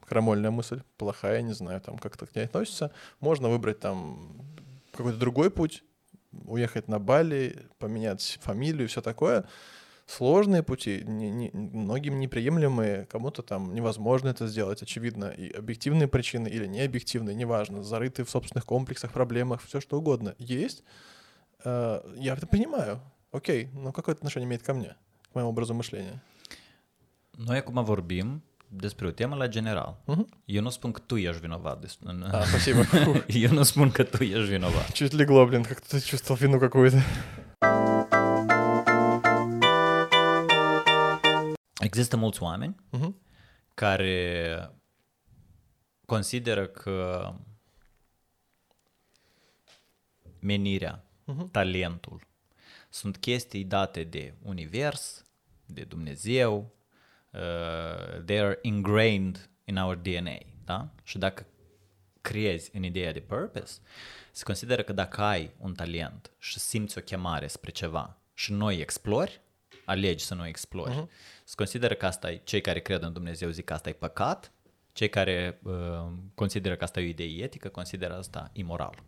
[0.09, 2.93] крамольная мысль, плохая, не знаю, там как-то к ней относится.
[3.21, 4.33] Можно выбрать там
[4.93, 5.83] какой-то другой путь,
[6.45, 9.45] уехать на Бали, поменять фамилию, все такое.
[10.07, 16.47] Сложные пути, не- не- многим неприемлемые, кому-то там невозможно это сделать, очевидно, и объективные причины
[16.47, 20.85] или необъективные, неважно, зарыты в собственных комплексах, проблемах, все что угодно есть.
[21.65, 23.01] Э, Я это понимаю,
[23.33, 24.95] окей, но какое это отношение имеет ко мне,
[25.33, 26.23] к моему образу мышления?
[27.37, 30.02] Noi acum vorbim despre o temă la general.
[30.06, 30.28] Мгм.
[30.46, 31.80] Eu nu spun că tu ești vinovat.
[31.80, 32.84] Des- în- А, спасибо.
[32.84, 33.18] Фух.
[33.28, 34.92] Eu nu spun că tu ești vinovat.
[34.92, 36.98] Чуть легло, блин, как-то чувствовал вину какую-то.
[41.80, 43.22] Există mulți oameni Мгм.
[43.74, 44.70] care
[46.06, 47.30] consideră că
[50.40, 51.52] menirea, Mhm.
[51.52, 52.28] talentul
[52.90, 55.26] sunt chestii date de univers,
[55.66, 56.72] de Dumnezeu,
[57.36, 60.90] uh, they are ingrained in our DNA, da?
[61.04, 61.46] Și dacă
[62.22, 63.80] crezi în ideea de purpose,
[64.32, 68.80] se consideră că dacă ai un talent și simți o chemare spre ceva și noi
[68.80, 69.42] explori,
[69.86, 70.92] alegi să nu explori.
[70.92, 71.10] Uh-huh.
[71.44, 74.52] Se consideră că asta e, cei care cred în Dumnezeu zic că asta e păcat,
[74.92, 79.04] cei care uh, consideră că asta e o idee etică, consideră asta imoral.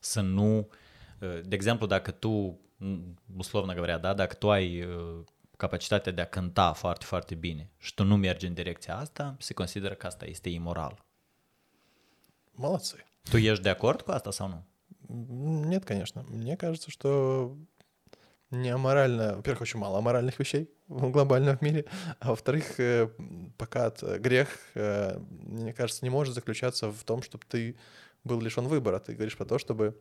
[0.00, 5.24] Să nu, uh, de exemplu, dacă tu, m, условно говоря, da, dacă tu ai uh,
[5.57, 9.53] capacitatea de a cânta foarte, foarte bine și tu nu mergi în direcția asta, se
[9.53, 11.05] consideră că asta este imoral.
[12.51, 13.05] Молодцы.
[13.29, 14.65] Tu ești de acord cu asta sau nu?
[15.69, 16.25] Нет, конечно.
[16.29, 17.55] Мне кажется, что
[18.51, 21.85] не аморально, во-первых, очень мало аморальных вещей в глобальном мире,
[22.19, 23.09] а во-вторых, э,
[23.57, 27.75] покат, э, грех, э, мне кажется, не может заключаться в том, чтобы ты
[28.23, 28.99] был лишен выбора.
[28.99, 29.97] Ты говоришь про то, чтобы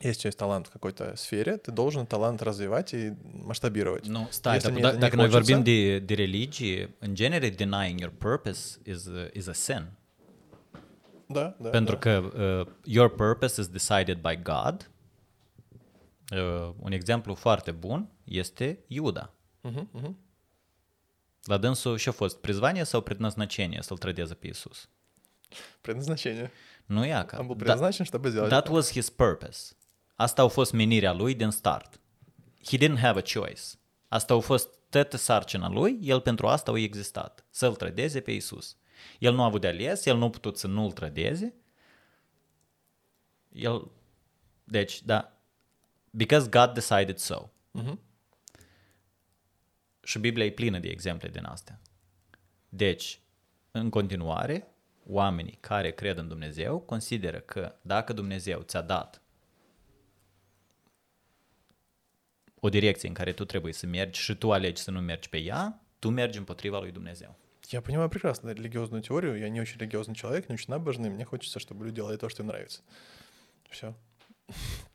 [0.00, 4.06] если у тебя есть талант в какой-то сфере, ты должен талант развивать и масштабировать.
[4.06, 8.78] Da, это не dacă noi хочется- vorbim de, de religie, în genere, denying your purpose
[8.84, 9.86] is a, is a sin.
[11.30, 11.70] Да, да.
[11.70, 12.00] Pentru да.
[12.00, 12.30] că
[12.66, 14.90] uh, your purpose is decided by God.
[16.32, 19.32] Uh, un exemplu foarte bun este Iuda.
[19.60, 20.16] Мгм, мгм.
[21.44, 24.88] La dânsul și-a fost prizvanie sau предназначение să-l trădeze pe Iisus?
[25.80, 26.50] Предназначение.
[26.90, 27.38] E ca.
[27.40, 29.74] Он был Da, предназначен, чтобы сделать that was his purpose.
[30.20, 32.00] Asta a fost menirea lui din start.
[32.66, 33.62] He didn't have a choice.
[34.08, 38.76] Asta a fost toată sarcina lui, el pentru asta a existat, să-l trădeze pe Isus.
[39.18, 41.54] El nu a avut de ales, el nu a putut să nu-l trădeze.
[43.48, 43.90] El,
[44.64, 45.38] deci, da,
[46.10, 47.50] because God decided so.
[47.80, 47.96] Uh-huh.
[50.02, 51.80] Și Biblia e plină de exemple din astea.
[52.68, 53.20] Deci,
[53.70, 54.74] în continuare,
[55.06, 59.22] oamenii care cred în Dumnezeu consideră că dacă Dumnezeu ți-a dat
[62.59, 65.37] o direcție în care tu trebuie să mergi și tu alegi să nu mergi pe
[65.37, 67.35] ea, tu mergi împotriva lui Dumnezeu.
[67.71, 71.59] Я понимаю прекрасно религиозную теорию, я не очень религиозный человек, не очень набожный, мне хочется,
[71.59, 72.81] чтобы люди делали то, что им nравится.
[73.69, 73.93] Все.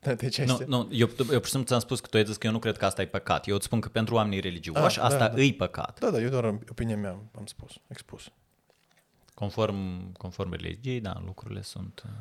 [0.05, 0.63] На этой Nu, части.
[0.63, 2.59] nu, eu, eu pur și simplu ți-am spus că tu ai zis că eu nu
[2.59, 3.47] cred că asta e păcat.
[3.47, 5.41] Eu îți spun că pentru oamenii religioși Ah, asta da, da.
[5.41, 5.99] îi păcat.
[5.99, 8.29] Да, да, eu doar opinia mea am spus, expus.
[9.33, 12.11] Conform, conform religiei, da, lucrurile sunt, uh,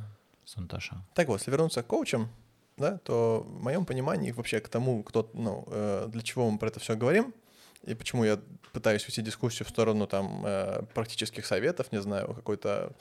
[0.42, 1.04] sunt așa.
[1.12, 2.28] Так вот, если вернуться к коучам,
[2.77, 6.67] да, то в моем понимании вообще к тому, кто, ну, э, для чего мы про
[6.67, 7.33] это все говорим,
[7.83, 8.39] и почему я
[8.71, 12.93] пытаюсь вести дискуссию в сторону там э, практических советов, не знаю, какой-то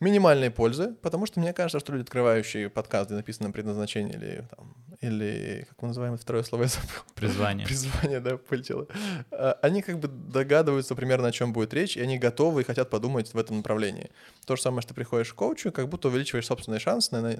[0.00, 4.74] минимальной пользы, потому что мне кажется, что люди, открывающие подкаст, где написано предназначение или, там,
[5.00, 6.88] или как мы называем это второе слово, я забыл.
[7.14, 7.66] Призвание.
[7.66, 8.86] Призвание, да, полетело.
[9.30, 12.90] А, Они как бы догадываются примерно, о чем будет речь, и они готовы и хотят
[12.90, 14.10] подумать в этом направлении.
[14.46, 17.36] То же самое, что ты приходишь к коучу, как будто увеличиваешь собственные шансы на, на-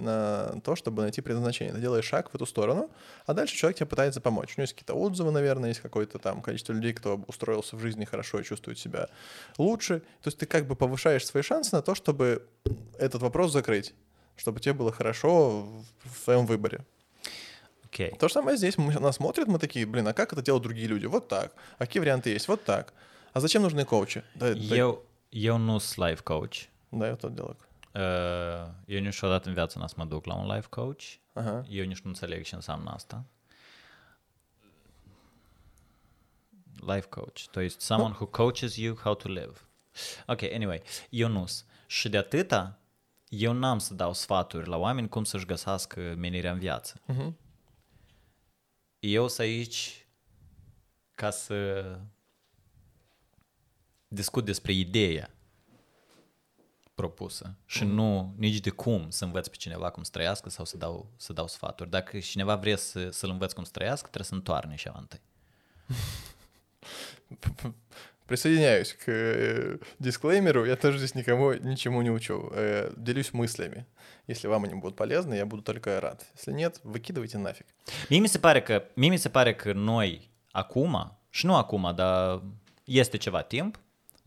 [0.55, 1.75] на то, чтобы найти предназначение.
[1.75, 2.91] Ты делаешь шаг в эту сторону,
[3.27, 4.55] а дальше человек тебе пытается помочь.
[4.57, 8.05] У него есть какие-то отзывы, наверное, есть какое-то там количество людей, кто устроился в жизни
[8.05, 9.09] хорошо и чувствует себя
[9.59, 10.01] лучше.
[10.23, 12.46] То есть ты как бы повышаешь свои шансы на то, чтобы
[12.99, 13.95] этот вопрос закрыть,
[14.37, 16.79] чтобы тебе было хорошо в в своем выборе.
[17.85, 18.17] Ok.
[18.19, 18.79] То же самое здесь.
[18.79, 21.07] Мы, нас смотрят, мы такие, блин, а как это делают другие люди?
[21.07, 21.53] Вот так.
[21.79, 22.49] А какие варианты есть?
[22.49, 22.93] Вот так.
[23.33, 24.23] А зачем нужны коучи?
[24.35, 26.69] Да, да, Eu, eu nu sunt life coach.
[26.93, 27.57] да, eu tot deloc.
[27.95, 31.03] Uh, Eu niciodată în viață n-am să mă duc la un life coach.
[31.35, 31.65] Ага.
[31.69, 33.25] Eu nici nu înțeleg ce înseamnă asta.
[36.87, 37.47] Life coach.
[37.51, 39.55] То есть someone who coaches you how to live.
[40.27, 41.47] Ok, anyway, eu nu
[41.87, 42.79] Și de atâta,
[43.29, 47.01] eu n-am să dau sfaturi la oameni cum să-și găsească menirea în viață.
[47.13, 47.33] Uh-huh.
[48.99, 50.07] Eu sunt aici
[51.15, 51.85] ca să
[54.09, 55.31] discut despre ideea
[56.95, 57.91] propusă și mm.
[57.91, 61.33] nu nici de cum să învăț pe cineva cum să trăiască sau să dau, să
[61.33, 61.91] dau sfaturi.
[61.91, 65.21] Dacă cineva vrea să, să-l învăț cum să trăiască, trebuie să întoarne și întâi.
[68.27, 70.65] Присоединяюсь к э, дисклеймеру.
[70.65, 72.51] Я тоже здесь никому ничему не учу.
[72.53, 73.87] Э, делюсь мыслями.
[74.27, 76.27] Если вам они будут полезны, я буду только рад.
[76.35, 77.67] Если нет, выкидывайте нафиг.
[78.09, 82.43] Mi se pare că noi acum, și nu acum, dar
[82.85, 83.79] este ceva timp,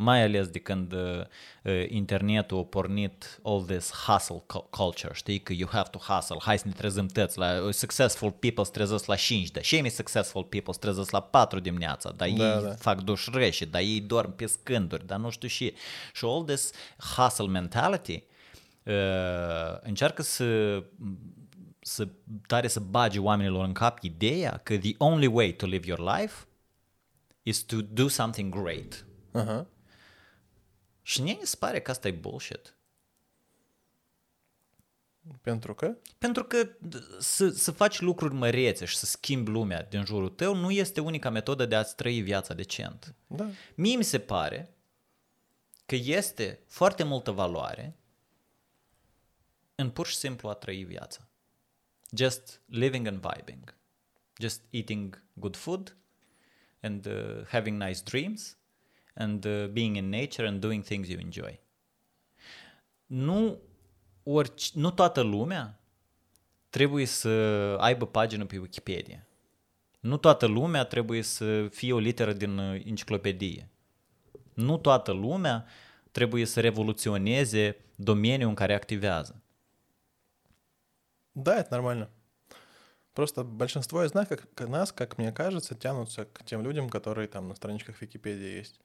[0.01, 1.21] mai ales de când uh,
[1.63, 6.57] uh, internetul a pornit all this hustle culture, știi, că you have to hustle, hai
[6.57, 10.43] să ne trezim tăți, la uh, successful people se trezesc la 5, de semi successful
[10.43, 12.75] people se trezesc la 4 dimineața, dar da, ei da.
[12.75, 15.73] fac duș reșe, dar ei dorm pe scânduri, dar nu știu și.
[16.13, 16.71] Și all this
[17.15, 18.23] hustle mentality
[18.83, 18.93] uh,
[19.81, 20.83] încearcă să
[21.79, 22.07] să
[22.47, 26.45] tare să bage oamenilor în cap ideea că the only way to live your life
[27.43, 29.05] is to do something great.
[29.33, 29.77] Uh-huh.
[31.09, 32.75] Și mie mi se pare că asta e bullshit.
[35.41, 35.95] Pentru că?
[36.17, 40.55] Pentru că d- să, să faci lucruri mărețe și să schimbi lumea din jurul tău
[40.55, 43.15] nu este unica metodă de a-ți trăi viața decent.
[43.27, 43.49] Да.
[43.75, 44.73] Mie mi se pare
[45.85, 47.95] că este foarte multă valoare
[49.75, 51.27] în pur și simplu a trăi viața.
[52.11, 53.77] Just living and vibing.
[54.37, 55.97] Just eating good food
[56.81, 58.58] and uh, having nice dreams
[59.18, 61.60] and uh, being in nature and doing things you enjoy.
[63.06, 63.60] Nu,
[64.22, 65.80] orice, nu toată lumea
[66.68, 67.28] trebuie să
[67.80, 69.26] aibă pagină pe Wikipedia.
[70.00, 73.68] Nu toată lumea trebuie să fie o literă din uh, enciclopedie.
[74.54, 75.66] Nu toată lumea
[76.10, 79.38] trebuie să revoluționeze domeniul în care activează.
[81.36, 82.08] Да, это нормально.
[83.12, 87.26] Просто большинство из нас, как, к- нас, как мне кажется, тянутся к тем людям, которые
[87.26, 88.80] там на страничках Википедии есть.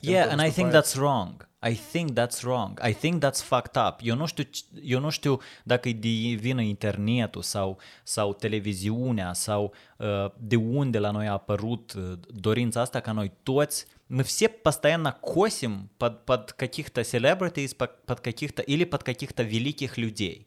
[0.00, 0.72] Тем, Yeah, кто and I think выступает.
[0.72, 1.32] that's wrong.
[1.64, 2.76] I think that's wrong.
[2.82, 4.00] I think that's fucked up.
[4.02, 6.08] Eu nu știu, c- eu nu știu dacă e de
[6.40, 12.80] vină internetul sau, sau televiziunea sau uh, de unde la noi a apărut uh, dorința
[12.80, 18.62] asta ca noi toți мы все постоянно косим под, под каких-то celebrities, под, под каких-то,
[18.66, 20.46] или под каких-то великих людей.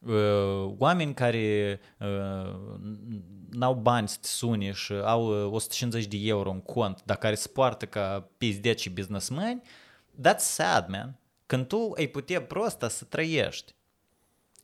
[0.00, 2.54] Uh, oameni care uh,
[3.50, 7.34] n-au bani să te suni și au uh, 150 de euro în cont, dar care
[7.34, 9.62] se poartă ca pizdeci și businessmeni,
[10.20, 11.18] that's sad, man.
[11.46, 13.74] Când tu ai putea prosta să trăiești.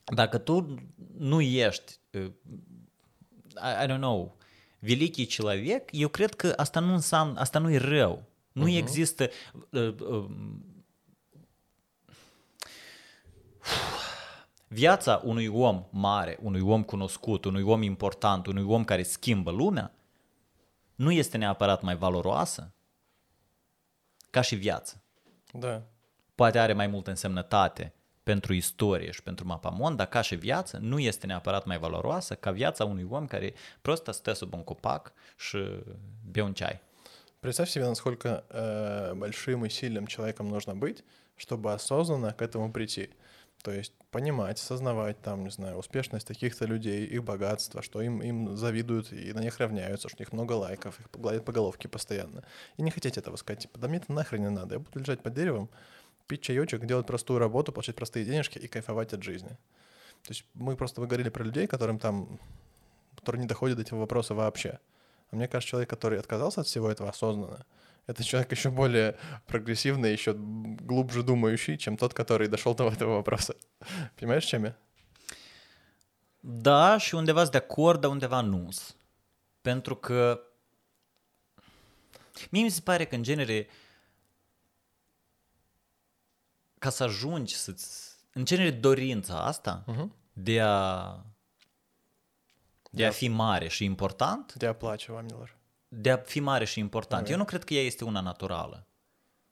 [0.05, 0.75] Dacă tu
[1.18, 2.31] nu ești, uh,
[3.57, 4.37] I, I don't know,
[4.79, 8.22] великий человек, eu cred că asta nu înseamnă, asta nu e rău.
[8.53, 8.77] Nu uh-huh.
[8.77, 9.29] există
[9.70, 10.25] uh, uh,
[14.68, 19.92] viața unui om mare, unui om cunoscut, unui om important, unui om care schimbă lumea,
[20.94, 22.72] nu este neapărat mai valoroasă
[24.31, 24.94] ca și viața.
[25.53, 25.83] Da.
[26.35, 30.98] Poate are mai multă însemnătate pentru istorie și pentru mapamond, dar ca și viață nu
[30.98, 35.59] este neapărat mai valoroasă ca viața unui om care просто stă sub un copac și
[36.31, 36.81] bea un ceai.
[37.40, 41.03] Представь себе, насколько э, большим и сильным человеком нужно быть,
[41.37, 43.11] чтобы осознанно к этому прийти.
[43.67, 48.56] То есть понимать, осознавать там, не знаю, успешность таких-то людей, их богатство, что им, им
[48.56, 52.45] завидуют и на них равняются, что у них много лайков, их гладят по головке постоянно.
[52.77, 55.21] И не хотеть этого сказать, типа, да мне это нахрен не надо, я буду лежать
[55.21, 55.69] под деревом,
[56.27, 59.49] пить чаечек, делать простую работу, получать простые денежки и кайфовать от жизни.
[59.49, 62.39] То есть мы просто вы говорили про людей, которым там,
[63.17, 64.80] которые не доходят до этого вопроса вообще.
[65.30, 67.65] А мне кажется, человек, который отказался от всего этого осознанно,
[68.07, 73.55] это человек еще более прогрессивный, еще глубже думающий, чем тот, который дошел до этого вопроса.
[74.16, 74.77] Понимаешь, чем я?
[76.44, 78.68] Da, și undeva sunt de acord, dar undeva nu
[79.61, 80.40] Pentru că
[82.51, 83.68] mie mi se pare că, în genere,
[86.79, 88.11] ca să ajungi să-ți...
[88.33, 90.09] În genere, dorința asta uh-huh.
[90.33, 91.16] de a
[92.94, 94.53] de a fi mare și important.
[94.53, 95.57] De a place oamenilor.
[95.88, 97.30] de a fi mare și important.
[97.30, 98.88] Eu nu cred că ea este una naturală.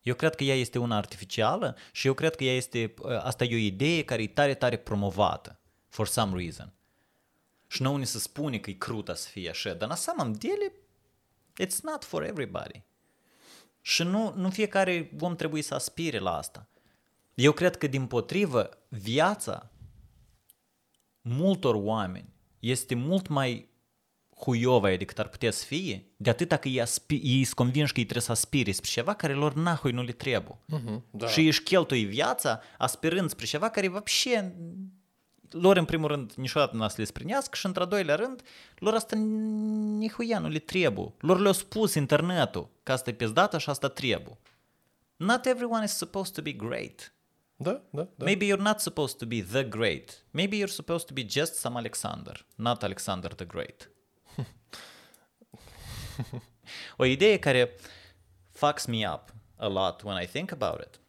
[0.02, 3.44] Eu cred că ea este una artificială și eu cred că ea este, ă, asta
[3.44, 6.74] e o idee care e tare, tare promovată, for some reason.
[7.68, 10.72] Și nouă ni se spune că e crută să fie așa, dar la samom dele,
[11.64, 12.84] it's not for everybody.
[13.82, 16.68] Și nu, nu fiecare om trebuie să aspire la asta.
[17.34, 19.72] Eu cred că, din potrivă, viața
[21.22, 23.70] multor oameni este mult mai
[24.37, 27.99] huiovă decât ar putea să fie, de atâta că ei, aspi- ei sunt convinși că
[27.99, 30.59] ei trebuie să aspire spre ceva care lor nahui nu le trebuie.
[30.79, 31.27] Uh-huh, da.
[31.27, 34.55] Și își cheltui viața aspirând spre ceva care вообще
[35.51, 38.43] lor în primul rând niciodată nu să le sprinească și într-a doilea rând
[38.79, 41.15] lor asta nihuia nu le trebuie.
[41.19, 44.39] Lor le-a spus internetul că asta e pizdată și asta trebuie.
[45.17, 47.15] Not everyone is supposed to be great.
[47.57, 48.25] Da, da, da.
[48.25, 50.25] Maybe you're not supposed to be the great.
[50.31, 53.91] Maybe you're supposed to be just some Alexander, not Alexander the Great.
[56.98, 57.76] o idee care
[58.52, 61.00] fucks me up a lot when I think about it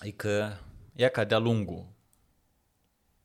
[0.00, 0.56] e că
[0.92, 1.86] ea ca de-a lungul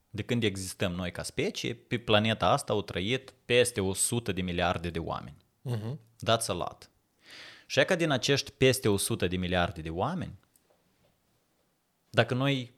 [0.10, 4.90] de când existăm noi ca specie, pe planeta asta au trăit peste 100 de miliarde
[4.90, 5.46] de oameni.
[5.70, 5.98] Uh-huh.
[6.26, 6.90] That's a lot.
[7.66, 10.40] Și e ca din acești peste 100 de miliarde de oameni,
[12.10, 12.74] dacă noi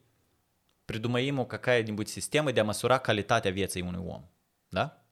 [0.84, 4.24] predumăim o cacaie din sistemă de a măsura calitatea vieții unui om,
[4.68, 5.03] da?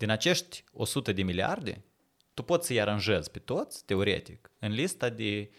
[0.00, 1.82] Din acești 100 de miliarde,
[2.34, 5.50] tu poți să-i aranjezi pe toți, teoretic, în lista de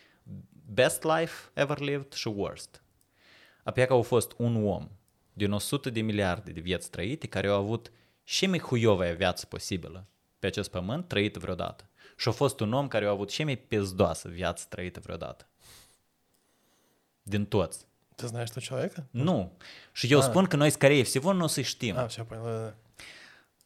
[0.73, 2.81] best life ever lived și worst.
[3.63, 4.89] Apoi că au fost un om
[5.33, 7.91] din 100 de miliarde de vieți trăite care au avut
[8.23, 10.07] și mai huiova viață posibilă
[10.39, 11.89] pe acest pământ trăită vreodată.
[12.17, 15.47] Și a fost un om care a avut și mai pizdoasă viață trăită vreodată.
[17.21, 17.86] Din toți.
[18.15, 19.05] Ты знаешь этого человека?
[19.12, 19.51] Nu.
[19.91, 20.21] Și eu а.
[20.21, 21.97] spun că noi, скорее всего, nu o să știm.
[21.97, 22.73] А, все понял, да, да.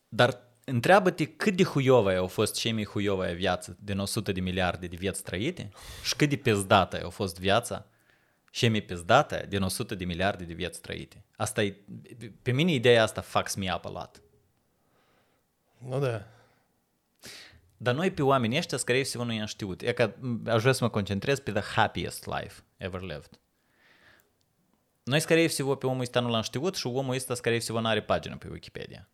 [0.10, 4.88] Dar întreabă-te cât de huiovă au fost cei mai huiovă viață din 100 de miliarde
[4.88, 5.70] de vieți trăite
[6.04, 7.86] și cât de pizdată a fost viața
[8.52, 11.24] cei mai pizdată din 100 de miliarde de vieți trăite.
[11.36, 11.78] Asta e,
[12.42, 14.22] pe mine ideea asta fucks me up a lot.
[15.78, 16.28] Nu da.
[17.78, 19.82] Dar noi pe oamenii ăștia, скорее всего, nu i-am știut.
[19.82, 20.14] E că
[20.46, 23.40] aș vrea să mă concentrez pe the happiest life ever lived.
[25.04, 27.88] Noi, скорее всего, pe omul ăsta nu l-am știut și omul ăsta, скорее всего, nu
[27.88, 29.10] are pagină pe Wikipedia.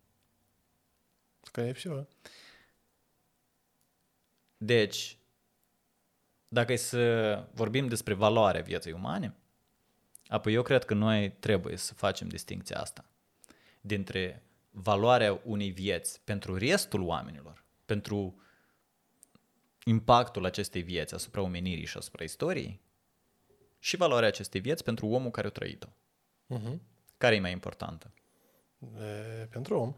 [1.52, 2.08] Скорее всего.
[4.58, 5.18] Deci,
[6.48, 9.36] dacă e să vorbim despre valoarea vieții umane,
[10.28, 13.06] apoi eu cred că noi trebuie să facem distinția asta
[13.82, 18.42] dintre valoarea unei vieți pentru restul oamenilor, pentru
[19.84, 22.80] impactul acestei vieți asupra omenirii și asupra istoriei
[23.80, 25.88] și valoarea acestei vieți pentru omul care a trăit-o.
[26.56, 26.80] Uh-huh.
[27.18, 28.12] Care e mai importantă?
[29.00, 29.96] E, pentru om.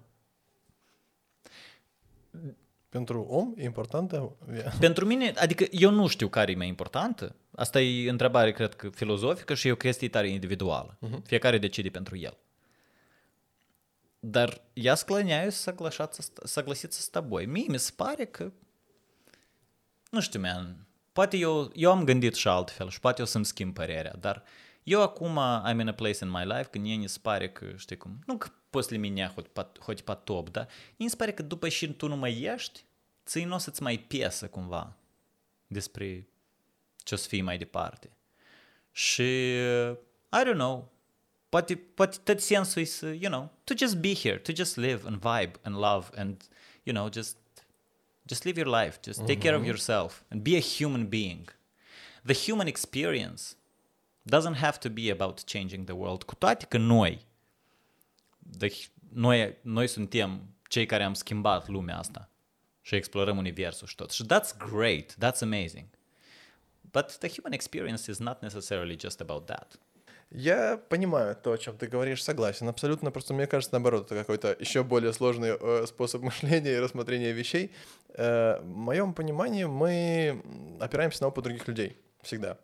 [2.89, 4.35] Pentru om e importantă?
[4.79, 7.35] Pentru mine, adică eu nu știu care e mai importantă.
[7.55, 10.97] Asta e întrebare, cred că, filozofică și e o chestie tare individuală.
[10.97, 11.23] Uh-huh.
[11.23, 12.37] Fiecare decide pentru el.
[14.19, 17.45] Dar я склоняюсь соглашаться, согласиться с тобой.
[17.45, 18.51] Mie mi se pare că,
[20.11, 23.73] nu știu, man, poate eu, eu am gândit și altfel și poate eu să-mi schimb
[23.73, 24.43] părerea, dar
[24.83, 25.39] eu acum
[25.69, 28.19] I'm in a place in my life când mie mi se pare că, știi cum,
[28.25, 30.67] nu că после меня хоть, под, хоть потоп, da?
[30.95, 32.85] Mi se pare că după și tu nu mai ești,
[33.25, 34.97] ți nu o să-ți mai piesă cumva
[35.67, 36.27] despre
[36.97, 38.11] ce o să fii mai departe.
[38.91, 39.53] Și,
[40.31, 40.91] I don't know,
[41.49, 45.07] poate, poate tot sensul e să, you know, to just be here, to just live
[45.07, 46.43] and vibe and love and,
[46.83, 47.37] you know, just,
[48.25, 49.41] just live your life, just take mm-hmm.
[49.41, 51.57] care of yourself and be a human being.
[52.23, 53.55] The human experience
[54.29, 57.25] doesn't have to be about changing the world, cu toate că noi,
[58.58, 58.68] the,
[59.12, 62.30] noi, noi suntem cei care am schimbat lumea asta
[62.80, 64.10] și explorăm universul și tot.
[64.10, 65.86] Și that's great, that's amazing.
[66.80, 69.78] But the human experience is not necessarily just about that.
[70.36, 73.10] Я понимаю то, о чем ты говоришь, согласен, абсолютно.
[73.10, 77.70] Просто мне кажется, наоборот, это какой-то еще более сложный э, способ мышления и рассмотрения вещей.
[78.14, 80.42] Э, в моем понимании мы
[80.80, 82.58] опираемся на опыт других людей всегда.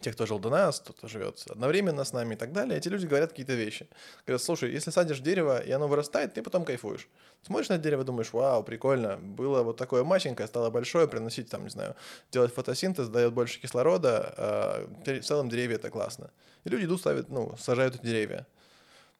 [0.00, 3.06] Те, кто жил до нас, кто живет одновременно с нами и так далее, эти люди
[3.06, 3.88] говорят какие-то вещи.
[4.26, 7.08] Говорят, слушай, если садишь дерево, и оно вырастает, ты потом кайфуешь.
[7.42, 11.70] Смотришь на дерево, думаешь, вау, прикольно, было вот такое маленькое, стало большое, приносить там, не
[11.70, 11.96] знаю,
[12.30, 16.30] делать фотосинтез, дает больше кислорода, а в целом деревья это классно.
[16.64, 18.46] И люди идут, ставят, ну, сажают деревья.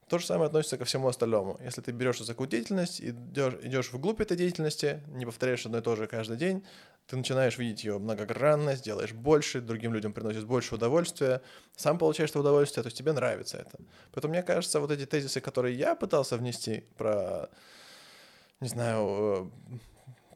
[0.09, 1.59] То же самое относится ко всему остальному.
[1.64, 5.80] Если ты берешь за какую деятельность, идешь, идешь вглубь этой деятельности, не повторяешь одно и
[5.80, 6.64] то же каждый день,
[7.09, 11.42] ты начинаешь видеть ее многогранность, делаешь больше, другим людям приносит больше удовольствия,
[11.74, 13.78] сам получаешь это удовольствие, то есть тебе нравится это.
[14.12, 17.48] Поэтому мне кажется, вот эти тезисы, которые я пытался внести про,
[18.61, 19.76] не знаю, э,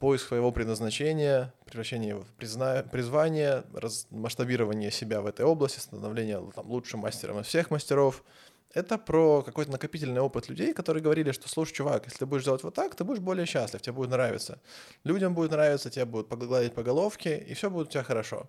[0.01, 2.83] поиск своего предназначения, превращение в призна...
[2.83, 4.09] призвание, раз...
[4.11, 8.25] масштабирование себя в этой области, становление там, лучшим мастером из всех мастеров—
[8.73, 12.63] это про какой-то накопительный опыт людей, которые говорили, что, слушай, чувак, если ты будешь делать
[12.63, 14.61] вот так, ты будешь более счастлив, тебе будет нравиться.
[15.05, 18.49] Людям будет нравиться, тебе будут погладить по головке, и все будет у тебя хорошо.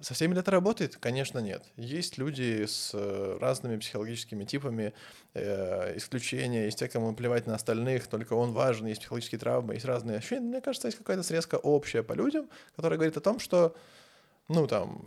[0.00, 0.96] Со всеми ли это работает?
[0.96, 1.64] Конечно, нет.
[1.76, 4.94] Есть люди с э, разными психологическими типами,
[5.34, 9.84] э, исключения, есть те, кому плевать на остальных, только он важен, есть психологические травмы, есть
[9.84, 10.46] разные ощущения.
[10.46, 13.76] Мне кажется, есть какая-то срезка общая по людям, которая говорит о том, что,
[14.48, 15.02] ну, там,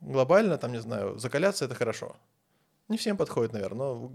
[0.00, 2.16] глобально, там, не знаю, закаляться— это хорошо.
[2.90, 4.12] Не всем подходит, наверное, но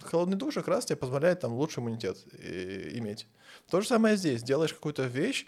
[0.00, 3.26] холодный душ как раз тебе позволяет там лучший иммунитет э, иметь.
[3.68, 4.44] То же самое здесь.
[4.44, 5.44] Делаешь какую-то вещь,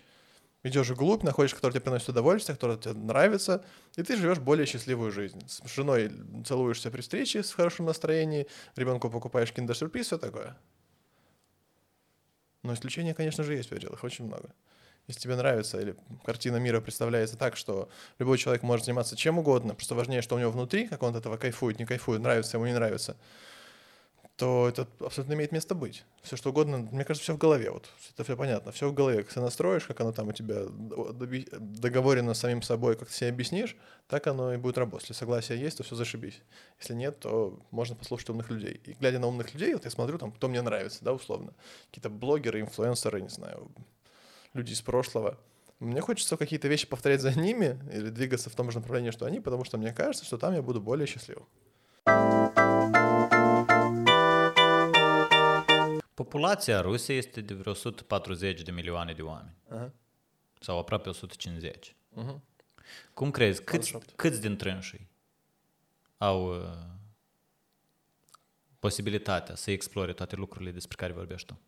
[0.64, 5.12] идешь вглубь, находишь, которая тебе приносит удовольствие, которая тебе нравится, и ты живешь более счастливую
[5.12, 5.40] жизнь.
[5.46, 6.10] С женой
[6.44, 10.58] целуешься при встрече с хорошим настроением, ребенку покупаешь киндер-сюрприз, все такое.
[12.64, 14.52] Но исключения, конечно же, есть в пределах, очень много
[15.08, 17.88] если тебе нравится, или картина мира представляется так, что
[18.18, 21.16] любой человек может заниматься чем угодно, просто важнее, что у него внутри, как он от
[21.16, 23.16] этого кайфует, не кайфует, нравится ему, не нравится,
[24.36, 26.04] то это абсолютно имеет место быть.
[26.22, 29.24] Все что угодно, мне кажется, все в голове, вот, это все понятно, все в голове,
[29.24, 33.30] как ты настроишь, как оно там у тебя договорено с самим собой, как ты себе
[33.30, 35.08] объяснишь, так оно и будет работать.
[35.08, 36.40] Если согласие есть, то все зашибись.
[36.78, 38.80] Если нет, то можно послушать умных людей.
[38.84, 41.52] И глядя на умных людей, вот я смотрю, там, кто мне нравится, да, условно,
[41.86, 43.68] какие-то блогеры, инфлюенсеры, не знаю,
[44.54, 45.38] люди из прошлого.
[45.78, 49.40] Мне хочется какие-то вещи повторять за ними или двигаться в том же направлении, что они,
[49.40, 51.46] потому что мне кажется, что там я буду более счастливым.
[56.14, 59.54] Populația Rusiei este de vreo 140 de milioane de oameni.
[59.70, 59.90] Uh-huh.
[60.60, 61.96] Sau aproape 150.
[62.16, 62.40] Uh-huh.
[63.14, 65.08] Cum crezi, câți, câți dintre înșii
[66.18, 66.70] au uh,
[68.78, 71.58] posibilitatea să explore toate lucrurile despre care vorbești tu?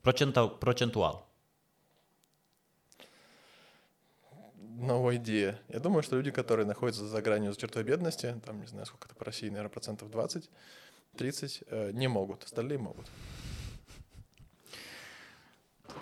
[0.00, 0.48] Procentual.
[0.48, 1.31] procentual.
[4.78, 5.58] No idea.
[5.68, 9.06] Я думаю, что люди, которые находятся за гранью за чертой бедности, там, не знаю, сколько
[9.06, 10.50] это по России, наверное, процентов 20,
[11.16, 13.06] 30, э, не могут, остальные могут.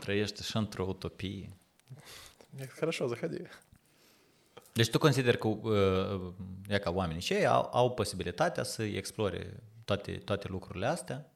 [0.00, 1.52] Trăiește și într-o utopie.
[2.78, 3.42] Хорошо, заходи.
[4.72, 6.32] Deci tu consider că uh,
[6.68, 11.30] e ca oamenii și ei au, au posibilitatea să explore toate, toate lucrurile astea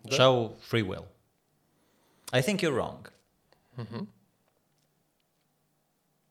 [0.00, 0.14] da.
[0.14, 1.06] și au free will.
[2.32, 3.12] I think you're wrong.
[3.76, 4.19] Mm-hmm.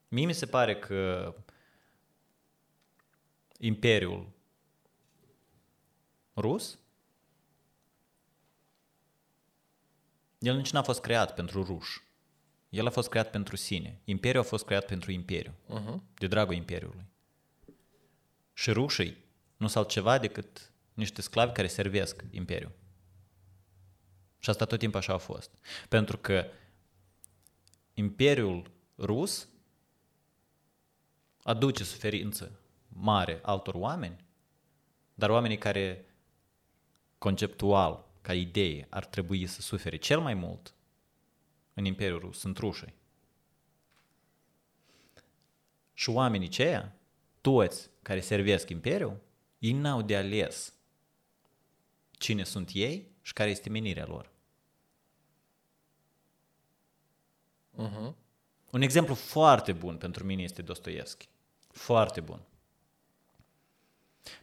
[0.09, 1.35] Mie mi se pare că
[3.57, 4.29] Imperiul
[6.35, 6.79] rus
[10.39, 12.01] el nici n-a fost creat pentru ruși.
[12.69, 14.01] El a fost creat pentru sine.
[14.03, 15.51] Imperiul a fost creat pentru imperiu.
[15.51, 15.99] Uh-huh.
[16.13, 17.05] De dragul imperiului.
[18.53, 19.17] Și rușii
[19.57, 22.71] nu sunt altceva decât niște sclavi care servesc imperiul.
[24.39, 25.51] Și asta tot timpul așa a fost.
[25.89, 26.45] Pentru că
[27.93, 29.47] imperiul rus
[31.49, 34.23] aduce suferință mare altor oameni,
[35.13, 36.05] dar oamenii care
[37.17, 40.73] conceptual, ca idee, ar trebui să sufere cel mai mult
[41.73, 42.93] în Imperiul Rus sunt rușii.
[45.93, 46.95] Și oamenii ceia,
[47.41, 49.21] toți care servesc Imperiul,
[49.59, 50.73] ei n-au de ales
[52.11, 54.31] cine sunt ei și care este menirea lor.
[57.73, 58.13] Uh-huh.
[58.71, 61.29] Un exemplu foarte bun pentru mine este Dostoevski.
[61.71, 62.41] Foarte bun.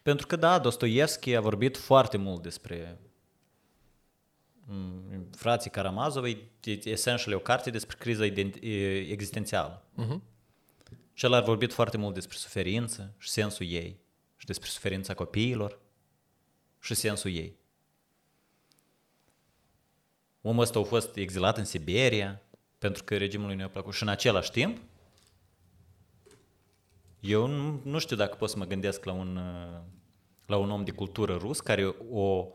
[0.03, 2.99] Pentru că, da, Dostoevski a vorbit foarte mult despre
[4.65, 6.51] mm, frații Karamazovei,
[6.85, 8.25] essential o carte despre criza
[9.11, 9.83] existențială.
[9.93, 10.21] Uh-huh.
[11.13, 14.01] Și el a vorbit foarte mult despre suferință și sensul ei,
[14.37, 15.79] și despre suferința copiilor
[16.81, 17.57] și sensul ei.
[20.43, 22.43] Omul ăsta a fost exilat în Siberia
[22.79, 23.95] pentru că regimul lui nu i-a plăcut.
[23.95, 24.81] Și în același timp,
[27.26, 29.82] eu nu, nu știu dacă pot să mă gândesc la un, uh,
[30.46, 32.48] la un om de cultură rus care o,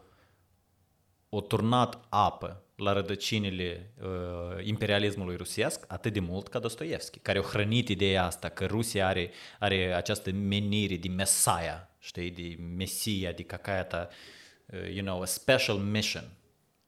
[1.29, 7.43] o turnat apă la rădăcinile uh, imperialismului rusesc atât de mult ca Dostoevski, care a
[7.43, 13.43] hrănit ideea asta că Rusia are, are această menire de Mesaia, știi, de Mesia, de
[13.43, 14.09] какая-то,
[14.67, 16.25] uh, you know, a special mission,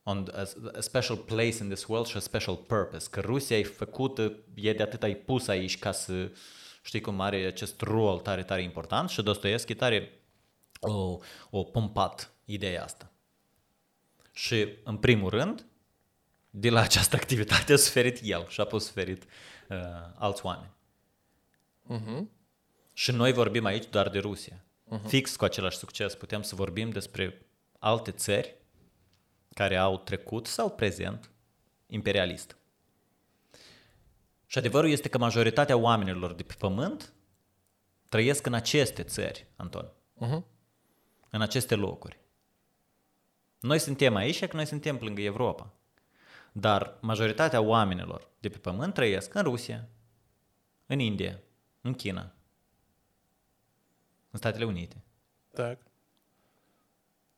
[0.02, 0.44] on a,
[0.76, 4.72] a special place in this world și a special purpose, că Rusia e făcută, e
[4.72, 6.30] de atât ai pus aici ca să,
[6.83, 10.11] știi cum are acest rol tare, tare important și Dostoevski tare
[10.79, 11.17] o,
[11.49, 13.11] o pompat ideea asta.
[14.33, 15.65] Și, în primul rând,
[16.49, 19.77] de la această activitate a suferit el și apoi a suferit uh,
[20.15, 20.71] alți oameni.
[21.89, 22.23] Uh-huh.
[22.93, 24.63] Și noi vorbim aici doar de Rusia.
[24.85, 25.07] Uh-huh.
[25.07, 27.45] Fix cu același succes putem să vorbim despre
[27.79, 28.55] alte țări
[29.53, 31.29] care au trecut sau prezent
[31.87, 32.57] imperialist.
[34.53, 37.13] Și adevărul este că majoritatea oamenilor de pe pământ
[38.09, 39.91] trăiesc în aceste țări, Anton.
[40.21, 40.43] Uh-huh.
[41.29, 42.19] În aceste locuri.
[43.59, 45.73] Noi suntem aici, că noi suntem lângă Europa.
[46.51, 49.87] Dar majoritatea oamenilor de pe pământ trăiesc în Rusia,
[50.85, 51.39] în India,
[51.81, 52.33] în China,
[54.31, 55.03] în Statele Unite.
[55.53, 55.81] Tak.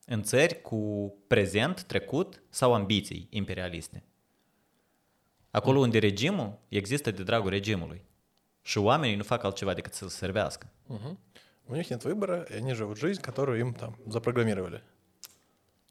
[0.05, 4.03] În țări cu prezent, trecut sau ambiții imperialiste.
[5.55, 8.01] Acolo unde regimul există de dragul regimului
[8.61, 10.67] și oamenii nu fac altceva decât să-l servească.
[10.85, 11.17] Мгм.
[11.67, 14.81] У них нет выбора, и они живут жизнь, которую им там запрограммировали.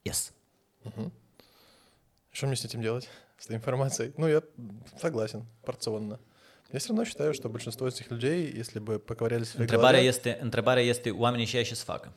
[0.09, 0.31] Yes.
[2.31, 3.09] Что мне с этим делать?
[3.37, 4.13] С этой информацией?
[4.17, 4.41] Ну, я
[4.97, 6.19] согласен, порционно.
[6.71, 10.07] Я все равно считаю, что большинство этих людей, если бы поковырялись в своей Întrebarea голове...
[10.07, 12.13] este, întrebarea este oamenii și ei ce să facă.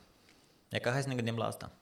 [0.68, 1.72] E ca hai să ne gândim la asta.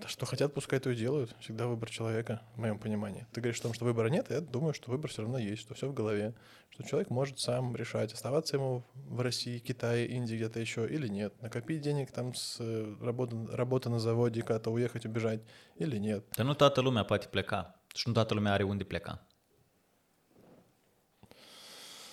[0.00, 1.34] Да что хотят, пускай то и делают.
[1.40, 3.26] Всегда выбор человека, в моем понимании.
[3.32, 5.74] Ты говоришь о том, что выбора нет, я думаю, что выбор все равно есть, что
[5.74, 6.34] все в голове.
[6.70, 11.34] Что человек может сам решать, оставаться ему в России, Китае, Индии где-то еще или нет.
[11.42, 15.40] Накопить денег там с э, работы, работы на заводе, куда-то уехать, убежать
[15.76, 16.24] или нет.
[16.38, 19.26] Nu toată lumea poate pleca și nu toată lumea are unde pleca.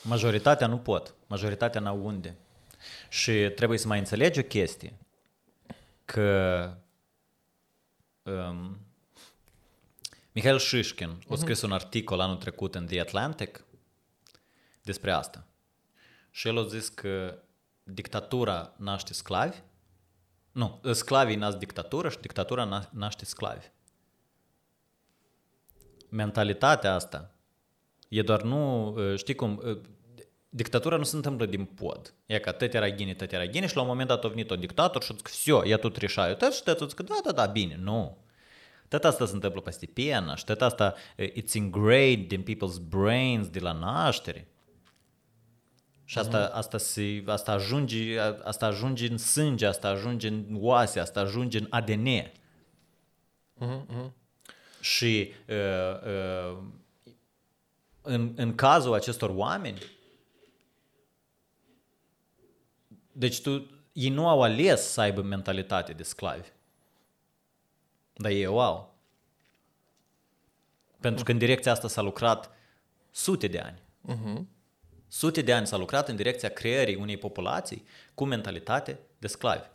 [0.03, 2.38] Majoritatea nu pot, majoritatea n-au unde.
[3.09, 4.93] Și trebuie să mai înțelegi o chestie,
[6.05, 6.73] că
[8.30, 8.77] um,
[10.32, 13.63] Mihail Shishkin a scris un articol anul trecut în The Atlantic
[14.82, 15.47] despre asta.
[16.32, 17.39] Și el a zis că
[17.84, 19.57] dictatura naște sclavi,
[20.51, 23.71] nu, sclavii nasc dictatură și dictatura na- naște sclavi.
[26.09, 27.36] Mentalitatea asta
[28.09, 29.61] e doar nu, știi cum,
[30.49, 32.14] dictatura nu se întâmplă din pod.
[32.26, 34.51] E ca tăti era ghine, tăti era ghine și la un moment dat a venit
[34.51, 36.34] un dictator și a zis, все, я тут решаю.
[36.34, 38.18] Tot și tot zic, da, da, da, bine, nu.
[38.88, 43.59] Tot asta se întâmplă постепенно și tot asta, eh, it's ingrained in people's brains de
[43.59, 44.49] la naștere.
[46.05, 51.20] Și asta, asta, se, asta, ajunge, asta ajunge în sânge, asta ajunge în oase, asta
[51.20, 52.07] ajunge în ADN.
[53.55, 54.14] Мгм, мгм.
[54.80, 55.55] Și uh,
[56.07, 56.59] uh,
[58.03, 59.78] în, în cazul acestor oameni,
[63.20, 66.47] Deci tu, ei nu au ales să aibă mentalitate de sclavi.
[68.13, 68.95] Dar ei o au.
[70.99, 72.51] Pentru că în direcția asta s-a lucrat
[73.11, 73.82] sute de ani.
[74.07, 74.43] Uh-huh.
[75.07, 79.67] Sute de ani s-a lucrat în direcția creării unei populații cu mentalitate de sclavi.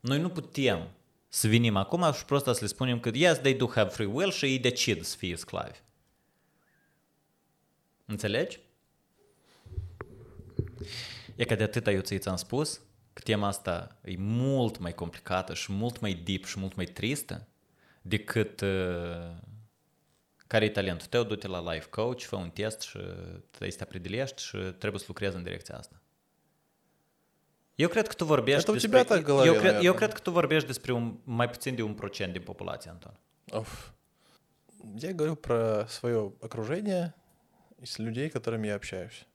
[0.00, 0.88] Noi nu putem
[1.28, 4.30] să venim acum și prost să le spunem că yes, they do have free will
[4.30, 5.78] și ei decid să fie sclavi.
[8.04, 8.60] Înțelegi?
[11.35, 12.81] E că de atâta eu ți am spus
[13.13, 17.47] că tema asta e mult mai complicată și mult mai deep și mult mai tristă
[18.01, 19.35] decât uh,
[20.47, 22.97] care e talentul tău, du-te la life coach, fă un test și
[23.51, 26.01] te te определești și trebuie să lucrezi în direcția asta.
[27.75, 28.89] Eu cred că tu vorbești Это у despre...
[28.89, 29.97] тебя так в голове, eu, cred, eu наверное.
[29.97, 33.19] cred că tu vorbești despre un, mai puțin de un procent din populație, Anton.
[33.51, 33.91] Оф.
[34.99, 37.13] Я говорю про свое окружение
[37.81, 39.25] из людей, с которыми я общаюсь.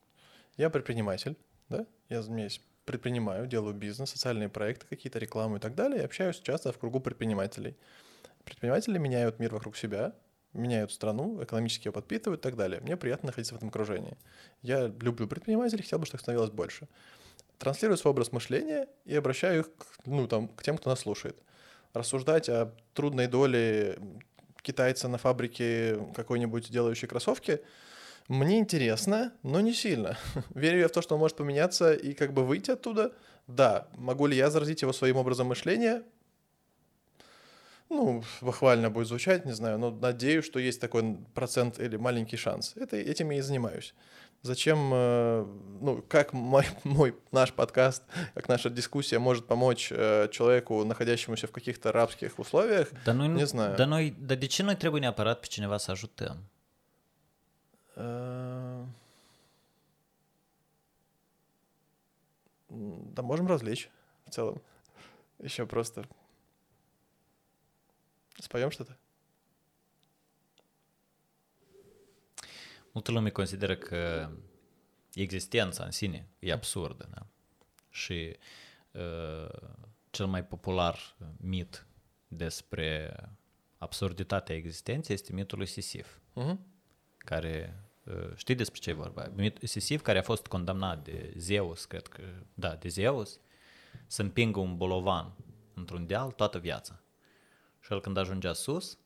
[0.56, 1.36] Я предприниматель,
[1.69, 1.85] да?
[2.09, 6.01] Я занимаюсь, предпринимаю, делаю бизнес, социальные проекты, какие-то рекламу и так далее.
[6.01, 7.75] И общаюсь часто в кругу предпринимателей.
[8.43, 10.13] Предприниматели меняют мир вокруг себя,
[10.53, 12.79] меняют страну, экономически ее подпитывают и так далее.
[12.81, 14.17] Мне приятно находиться в этом окружении.
[14.61, 16.87] Я люблю предпринимателей, хотел бы, чтобы их становилось больше.
[17.57, 21.37] Транслирую свой образ мышления и обращаю их к, ну, там, к тем, кто нас слушает.
[21.93, 23.99] рассуждать о трудной доле
[24.61, 27.61] китайца на фабрике какой-нибудь делающей кроссовки,
[28.27, 30.17] мне интересно, но не сильно.
[30.55, 33.13] Верю я в то, что он может поменяться и как бы выйти оттуда.
[33.47, 36.03] Да, могу ли я заразить его своим образом мышления?
[37.89, 42.73] Ну, бахвально будет звучать, не знаю, но надеюсь, что есть такой процент или маленький шанс.
[42.75, 43.93] Это, этим я и занимаюсь.
[44.41, 45.45] Зачем, э,
[45.79, 48.03] ну, как мой, мой наш подкаст,
[48.33, 53.45] как наша дискуссия может помочь э, человеку, находящемуся в каких-то рабских условиях, Dar noi, не
[53.45, 53.77] знаю.
[53.77, 55.77] Dar, noi, dar de ce noi trebuie neapărat pe cineva
[63.14, 63.90] Да можем развлечь
[64.26, 64.62] в целом.
[65.38, 66.08] Еще просто
[68.38, 68.96] споем что-то.
[72.92, 74.30] Multă lume consideră că
[75.14, 77.26] existența în sine e absurdă, da?
[77.90, 78.36] Și
[78.92, 79.48] uh,
[80.10, 81.86] cel mai popular mit
[82.28, 83.14] despre
[83.78, 86.66] absurditatea existenței este mitul lui Sisif, Мгм.
[87.18, 87.85] care, uh,
[88.35, 89.31] știi despre ce e vorba.
[89.63, 92.21] Sisiv, care a fost condamnat de Zeus, cred că,
[92.53, 93.39] da, de Zeus,
[94.07, 95.31] să împingă un bolovan
[95.73, 96.99] într-un deal toată viața.
[97.79, 98.97] Și el când ajungea sus,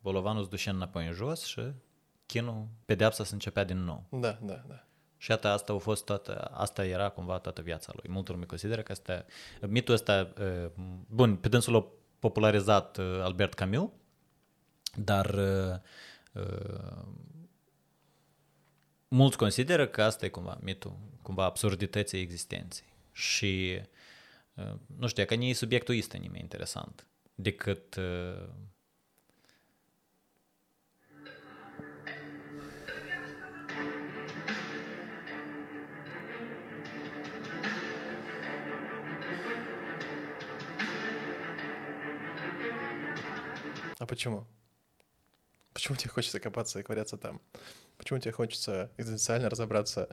[0.00, 1.62] bolovanul îți ducea înapoi în jos și
[2.26, 4.04] chinul, pedeapsa se începea din nou.
[4.10, 4.84] Da, da, da.
[5.16, 8.10] Și iată, asta a fost toată, asta era cumva toată viața lui.
[8.10, 9.24] Multă lume consideră că asta,
[9.60, 10.70] mitul ăsta, uh,
[11.06, 11.86] bun, pe dânsul l-a
[12.18, 13.90] popularizat uh, Albert Camus,
[14.96, 15.80] dar uh,
[19.13, 22.87] mulți consideră că asta e cumva mitul, cumva absurdității existenței.
[23.11, 23.81] Și,
[24.53, 27.05] uh, nu știu, că nu e subiectul ăsta nimeni interesant,
[27.35, 28.49] decât uh,
[44.01, 44.47] А почему?
[45.74, 47.40] Почему тебе хочется копаться и ковыряться там?
[47.98, 50.08] Почему тебе хочется экзистенциально разобраться,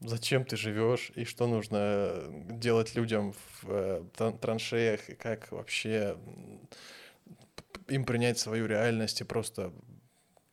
[0.00, 6.16] зачем ты живешь и что нужно делать людям в э, тран- траншеях, и как вообще
[7.88, 9.72] им принять свою реальность и просто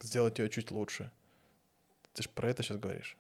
[0.02, 1.12] сделать ее чуть лучше?
[2.14, 3.18] Ты же про это сейчас говоришь.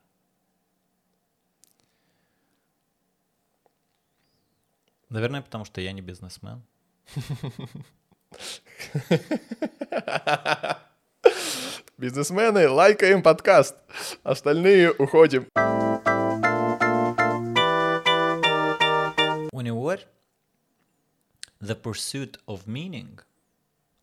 [5.09, 6.63] наверное, потому что я не бизнесмен.
[11.98, 13.76] Бизнесмены, лайкаем подкаст.
[14.22, 15.46] Остальные уходим.
[19.52, 20.06] Uneori,
[21.60, 23.20] the pursuit of meaning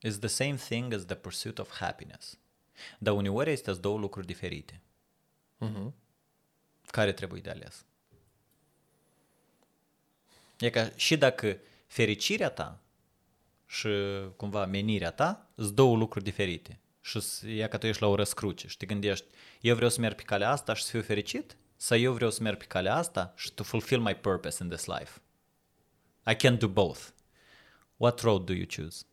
[0.04, 2.38] is the same thing as the pursuit of happiness.
[3.00, 4.82] Dar uneori este două lucruri diferite.
[5.58, 5.94] Мгм.
[6.88, 7.86] Care trebuie de ales?
[10.60, 12.80] E ca și dacă fericirea ta
[13.66, 13.90] și
[14.36, 16.80] cumva menirea ta sunt două lucruri diferite.
[17.07, 19.27] Și s- e ca tu ești la o răscruce și te gândești,
[19.61, 21.57] eu vreau să merg pe calea asta și să fiu fericit?
[21.77, 24.85] Sau eu vreau să merg pe calea asta și to fulfill my purpose in this
[24.87, 25.21] life?
[26.31, 27.01] I can do both.
[27.97, 29.05] What road do you choose?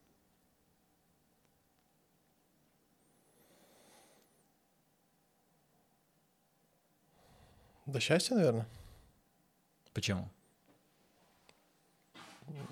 [7.86, 8.66] До счастья, наверное.
[9.94, 10.30] Почему?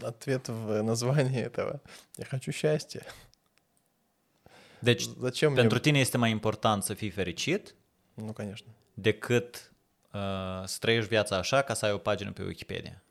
[0.01, 1.81] Ответ в названии этого.
[2.17, 3.05] Я хочу счастья.
[4.80, 5.80] Deci, Зачем pentru мне...
[5.80, 7.74] tine este mai important să fii fericit
[8.14, 8.66] Ну, конечно.
[8.94, 9.72] decât
[10.12, 10.20] uh,
[10.64, 13.02] să trăiești viața așa ca să ai o pagină pe Wikipedia.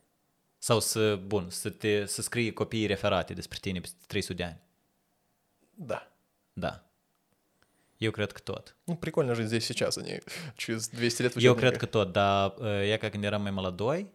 [0.57, 4.59] Sau să, bun, să, te, să scrii copiii referate despre tine peste 300 de ani.
[5.73, 6.11] Да.
[6.53, 6.83] Da.
[7.97, 8.75] Eu cred că tot.
[8.87, 10.19] Ну, прикольно жить здесь сейчас, а не
[10.55, 11.77] через 200 лет в Eu cred учебниках.
[11.79, 14.09] că tot, dar uh, e ca când eram mai mălădoi,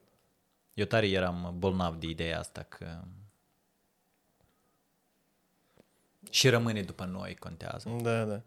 [0.74, 3.01] eu tare eram bolnav de ideea asta că
[6.30, 7.89] și rămâne după noi contează.
[8.01, 8.41] Да, да.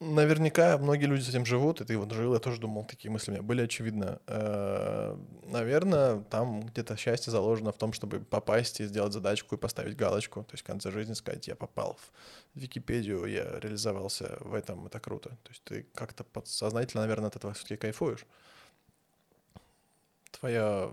[0.00, 3.30] Наверняка многие люди с этим живут, и ты вот жил, я тоже думал, такие мысли
[3.30, 4.20] у меня были, очевидно.
[4.26, 9.96] Э, Наверное, там где-то счастье заложено в том, чтобы попасть и сделать задачку и поставить
[9.96, 10.42] галочку.
[10.42, 14.98] То есть в конце жизни сказать, я попал в Википедию, я реализовался в этом, это
[14.98, 15.28] круто.
[15.28, 18.26] То есть ты как-то подсознательно, наверное, от этого все-таки кайфуешь.
[20.32, 20.92] Твое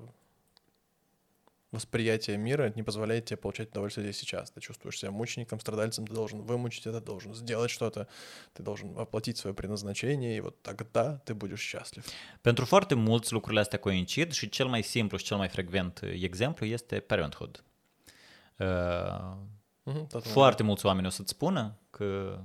[1.72, 4.51] восприятие мира не позволяет тебе получать удовольствие здесь сейчас.
[4.51, 8.07] Ты чувствуешь себя мучеником, страдальцем, ты должен вымучить это, должен сделать что-то,
[8.53, 12.05] ты должен воплотить свое предназначение, и вот тогда ты будешь счастлив.
[12.41, 16.65] Pentru foarte mulți lucrurile astea coincid și cel mai simplu și cel mai frecvent exemplu
[16.65, 17.63] este parenthood.
[18.57, 19.36] Uh.
[20.22, 22.39] Foarte mulți oameni o să-ți spună că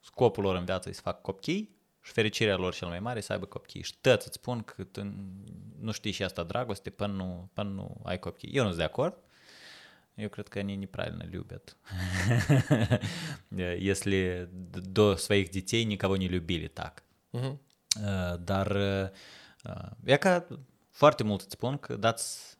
[0.00, 3.21] scopul lor în viață e să fac copii și fericirea lor cel mai mare e
[3.21, 3.81] să aibă copii.
[3.81, 5.13] Și tăți îți spun că tu
[5.79, 8.49] nu știi și asta dragoste până nu, până nu ai copii.
[8.49, 9.17] Eu nu sunt de acord.
[10.13, 11.77] Eu cred că они неправильно любят.
[13.91, 17.03] Если до своих детей никого не любили так.
[17.29, 17.59] Mhm.
[18.01, 19.09] Uh, Dar uh,
[19.63, 20.47] uh, e ca
[20.89, 22.57] foarte mult îți spun că dați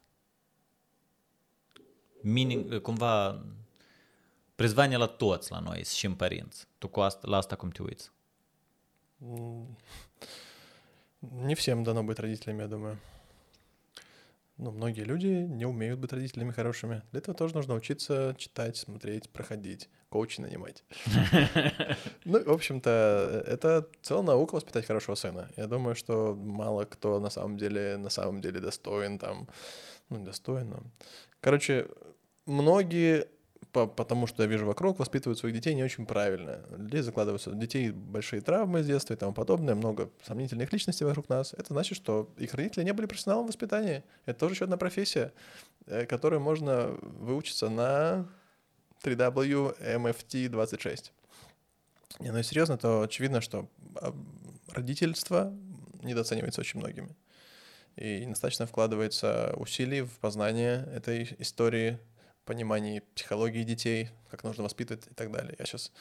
[2.21, 3.45] minim, cumva
[4.55, 6.67] prizvanie la toți la noi și în părinți.
[6.77, 8.11] Tu cu asta, la asta cum te uiți?
[11.22, 12.98] Не всем дано быть родителями, я думаю.
[14.56, 17.02] Ну, многие люди не умеют быть родителями хорошими.
[17.10, 20.84] Для этого тоже нужно учиться читать, смотреть, проходить, коучи нанимать.
[22.24, 25.50] Ну, в общем-то, это целая наука воспитать хорошего сына.
[25.56, 29.48] Я думаю, что мало кто на самом деле, на самом деле достоин там,
[30.08, 30.82] ну, достоин, но...
[31.40, 31.88] Короче,
[32.46, 33.26] многие
[33.74, 36.60] по- потому что я вижу вокруг, воспитывают своих детей не очень правильно.
[36.78, 41.28] Людей закладываются, у детей большие травмы с детства и тому подобное, много сомнительных личностей вокруг
[41.28, 41.52] нас.
[41.52, 44.04] Это значит, что их родители не были профессионалом в воспитании.
[44.24, 45.32] Это тоже еще одна профессия,
[45.86, 48.28] э, которой можно выучиться на
[49.02, 51.10] 3W-MFT-26.
[52.20, 54.14] Не, ну и серьезно, то очевидно, что а,
[54.68, 55.52] родительство
[56.02, 57.16] недооценивается очень многими.
[57.96, 61.98] И недостаточно вкладывается усилий в познание этой истории,
[62.44, 65.54] понимании психологии детей, как нужно воспитывать и так далее.
[65.58, 65.92] Я сейчас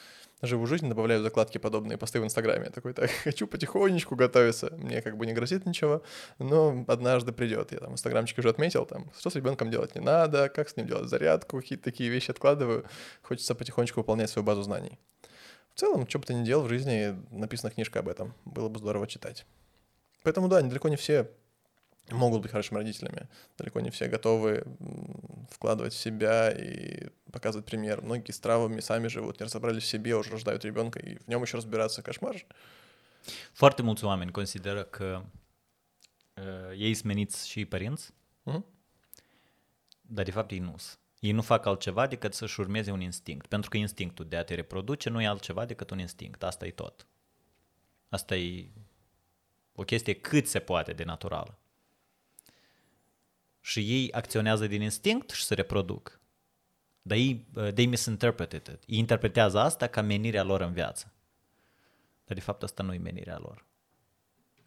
[0.42, 2.66] живу жизнь, добавляю закладки подобные посты в Инстаграме.
[2.66, 4.70] Я такой, так, хочу потихонечку готовиться.
[4.76, 6.02] Мне как бы не грозит ничего,
[6.38, 7.72] но однажды придет.
[7.72, 10.76] Я там в Инстаграмчике уже отметил, там, что с ребенком делать не надо, как с
[10.76, 12.84] ним делать зарядку, какие-то такие вещи откладываю.
[13.22, 14.98] Хочется потихонечку выполнять свою базу знаний.
[15.74, 18.34] В целом, что бы ты ни делал в жизни, написана книжка об этом.
[18.44, 19.46] Было бы здорово читать.
[20.22, 21.28] Поэтому, да, далеко не все
[22.11, 23.27] могут быть хорошими родителями.
[23.57, 28.01] Далеко не все готовы м, vкладывать в себя и показывать пример.
[28.01, 31.43] Многие с травмами сами живут, не разобрались в себе, уже рождают ребенка, и в нем
[31.43, 32.33] еще разбираться кошмар.
[32.37, 32.45] же.
[33.53, 35.23] Foarte mulți oameni consideră că
[36.35, 38.11] uh, ei sunt meniți și părinți,
[38.43, 38.65] Мгм.
[40.01, 40.99] dar de fapt ei nu sunt.
[41.19, 44.53] Ei nu fac altceva decât să-și urmeze un instinct, pentru că instinctul de a te
[44.55, 46.43] reproduce nu e altceva decât un instinct.
[46.43, 47.07] Asta e tot.
[48.09, 48.71] Asta e
[49.73, 51.57] o chestie cât se poate de naturală.
[53.63, 56.19] Și ei acționează din instinct și se reproduc.
[57.01, 58.83] Dar ei, uh, they misinterpreted it.
[58.85, 61.13] Ei interpretează asta ca menirea lor în viață.
[62.25, 63.65] Dar de fapt asta nu e menirea lor.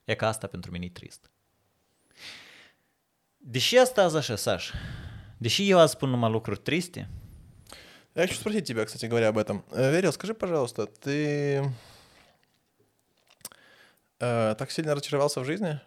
[0.05, 1.31] E ca asta pentru mine e trist.
[3.37, 4.71] Deși asta azi așa, Saș,
[5.39, 7.11] deși eu azi spun numai lucruri triste,
[8.15, 9.65] Я хочу спросить тебя, кстати говоря, об этом.
[9.71, 11.65] Э, Верил, скажи, пожалуйста, ты
[14.21, 15.81] э, так сильно разочаровался в жизни?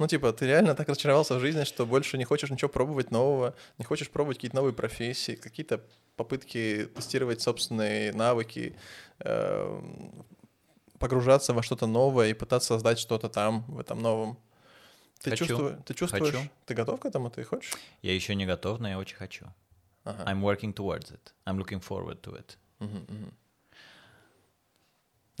[0.00, 3.54] Ну, типа, ты реально так разочаровался в жизни, что больше не хочешь ничего пробовать нового,
[3.76, 5.84] не хочешь пробовать какие-то новые профессии, какие-то
[6.16, 8.74] попытки тестировать собственные навыки,
[9.18, 9.82] э,
[10.98, 14.38] погружаться во что-то новое и пытаться создать что-то там, в этом новом.
[15.22, 15.44] Ты, Хочу.
[15.44, 16.48] чувствуешь, ты чувствуешь, Хочу.
[16.64, 17.74] ты готов к этому, ты хочешь?
[18.00, 19.44] я еще не готов, но я очень хочу.
[20.04, 20.24] Ага.
[20.24, 21.34] I'm working towards it.
[21.44, 22.56] I'm looking forward to it.
[22.78, 23.34] Мгм, мгм.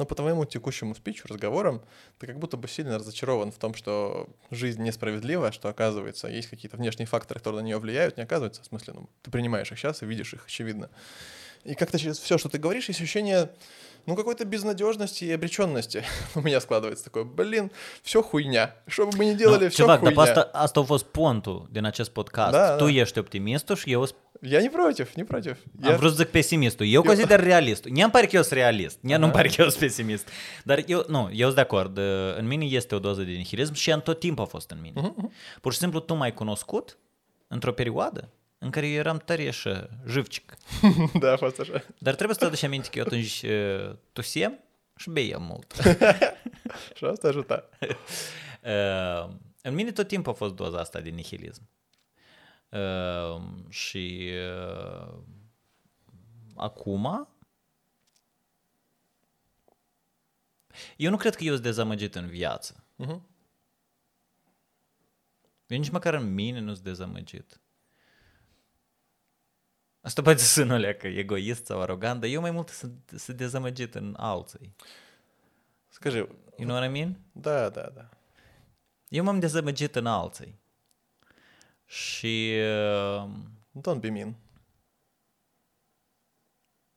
[0.00, 1.82] Но по твоему текущему спичу, разговорам,
[2.18, 6.78] ты как будто бы сильно разочарован в том, что жизнь несправедлива, что, оказывается, есть какие-то
[6.78, 10.02] внешние факторы, которые на нее влияют, не оказывается, в смысле, ну, ты принимаешь их сейчас
[10.02, 10.88] и видишь их, очевидно.
[11.64, 13.50] И как-то через все, что ты говоришь, есть ощущение,
[14.06, 16.04] ну, какой-то безнадежности и обреченности.
[16.34, 17.70] У меня складывается такое, блин,
[18.02, 18.74] все хуйня.
[18.86, 20.14] Что бы мы ни делали, все хуйня.
[21.10, 22.52] pontul din acest podcast.
[22.52, 22.90] Da, tu da.
[22.90, 25.56] ești optimistul și eu sunt- Я не против, не против.
[25.82, 26.86] am Я- vrut să zic pesimistul.
[26.86, 27.90] Eu consider realistul.
[27.94, 28.98] Nu-mi pare că eu sunt realist.
[29.00, 30.28] Nu nu-mi pare că eu sunt pesimist.
[30.64, 31.98] Dar eu, nu, eu sunt de acord.
[32.36, 35.14] În mine este o doză de nihilism și în tot timpul a fost în mine.
[35.60, 36.98] Pur și simplu tu m-ai cunoscut
[37.48, 38.28] într-o perioadă
[38.62, 40.56] în care eu eram tare așa, jivcic.
[41.20, 41.84] da, a fost așa.
[41.98, 44.58] Dar trebuie să te aduci aminte că eu atunci uh, tusem
[44.96, 45.72] și beiam mult.
[46.96, 47.68] și asta ajuta.
[48.62, 49.34] Uh,
[49.68, 51.68] în mine tot timpul a fost doza asta de nihilism.
[52.68, 55.14] Uh, și uh,
[56.56, 57.28] acum
[60.96, 62.84] eu nu cred că eu sunt dezamăgit în viață.
[62.98, 63.20] Uh-huh.
[65.66, 67.59] Eu nici măcar în mine nu sunt dezamăgit.
[70.01, 73.95] Asta poate să sună leacă egoist sau arogant, dar eu mai mult sunt, sunt dezamăgit
[73.95, 74.75] în alții.
[75.87, 76.17] Скажи,
[76.57, 77.19] You know what I mean?
[77.33, 78.09] да, да, да.
[79.09, 80.59] Eu m-am dezamăgit în alții.
[81.85, 83.29] Și uh,
[83.81, 84.35] Don't be mean.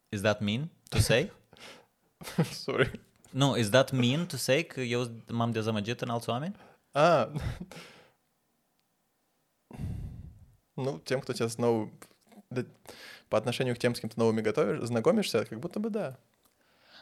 [0.09, 1.32] is that mean to say?
[2.52, 3.00] Sorry.
[3.30, 6.56] nu, is that mean to say că eu m-am dezamăgit în alți oameni?
[6.92, 7.32] А,
[10.74, 11.90] ну, тем, кто тебя снова...
[12.53, 12.63] да,
[13.29, 16.17] по отношению к тем, с кем ты новыми готовишь, знакомишься, как будто бы да.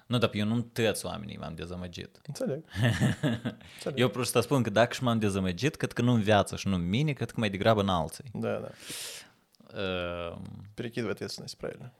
[0.08, 2.22] Nu, dar eu nu toți oamenii m-am dezamăgit.
[2.28, 2.64] Înțeleg.
[3.76, 4.00] Înțeleg.
[4.00, 6.76] Eu просто spun că dacă și m-am dezamăgit, cred că nu în viață și nu
[6.76, 8.32] în mine, cred că mai degrabă în alții.
[8.34, 8.72] Да, да.
[9.74, 10.38] Uh,
[10.76, 11.94] Перекидывай ответственность, правильно.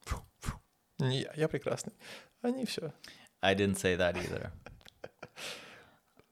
[0.00, 0.62] Фу, фу.
[0.98, 1.94] Не я, я прекрасный.
[2.42, 2.92] Они все.
[3.42, 4.52] I didn't say that either.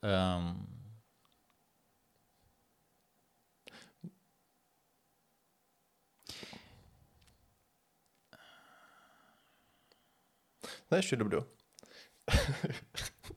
[0.01, 0.70] Um,
[10.91, 11.47] Знаешь, что люблю?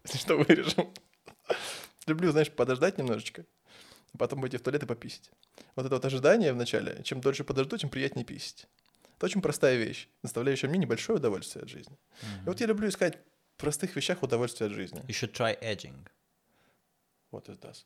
[0.05, 0.91] Что, вырежем.
[2.07, 3.45] Люблю, знаешь, подождать немножечко,
[4.13, 5.29] а потом пойти в туалет и пописить.
[5.75, 8.65] Вот это вот ожидание в начале, чем дольше подожду, тем приятнее писить.
[9.17, 11.95] Это очень простая вещь, доставляющая мне небольшое удовольствие от жизни.
[12.43, 13.19] И вот я люблю искать
[13.55, 15.01] в простых вещах удовольствие от жизни.
[15.07, 16.07] you should try edging.
[17.31, 17.85] Вот it does.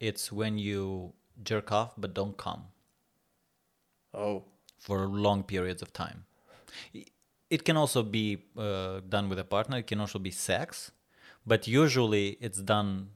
[0.00, 1.12] It's when you
[1.44, 2.72] jerk off but don't come
[4.12, 4.42] Oh,
[4.78, 6.24] for long periods of time.
[7.50, 9.78] It can also be uh, done with a partner.
[9.78, 10.92] It can also be sex,
[11.44, 13.08] but usually it's done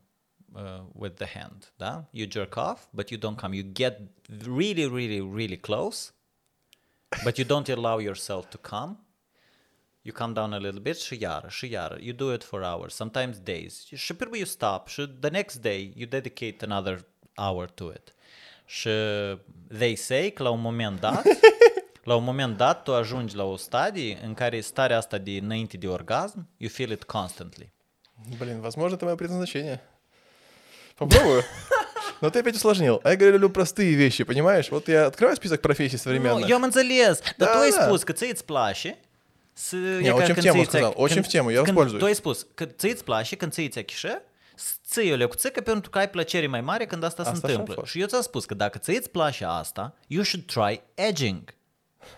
[0.56, 1.68] uh, with the hand.
[2.12, 3.54] You jerk off, but you don't come.
[3.54, 4.00] You get
[4.44, 6.12] really, really, really close,
[7.22, 8.98] but you don't allow yourself to come.
[10.02, 11.98] You come down a little bit, și iară.
[12.00, 13.86] You do it for hours, sometimes days.
[14.20, 14.88] Urmă you stop,
[15.20, 17.06] the next day you dedicate another
[17.36, 18.14] hour to it.
[19.68, 21.00] They say la un moment
[22.04, 25.76] la un moment dat tu ajungi la o stadie în care starea asta de înainte
[25.76, 27.72] de orgasm, you feel it constantly.
[28.38, 29.80] блин, возможно, это мое предназначение.
[30.96, 31.42] Попробую.
[32.20, 33.00] Но ты опять усложнил.
[33.02, 34.70] А я говорю, люблю простые вещи, понимаешь?
[34.70, 36.48] Вот я открываю список профессий современных.
[36.62, 37.84] Înțeles, dar tu ai da.
[37.84, 38.98] spus că ți îți place
[39.52, 39.76] să...
[39.76, 41.98] Не, e ca очень в тему сказал, очень в тему, я când воспользуюсь.
[41.98, 44.22] Tu ai spus că ți îți place când ți îți achișă,
[44.86, 47.58] ții o lecuțică pentru că ai plăcere mai mare când asta, se Asta așa a
[47.58, 47.82] întâmplă.
[47.82, 47.92] fost.
[47.92, 51.54] Și eu ți-am spus că dacă ți îți place asta, you should try edging.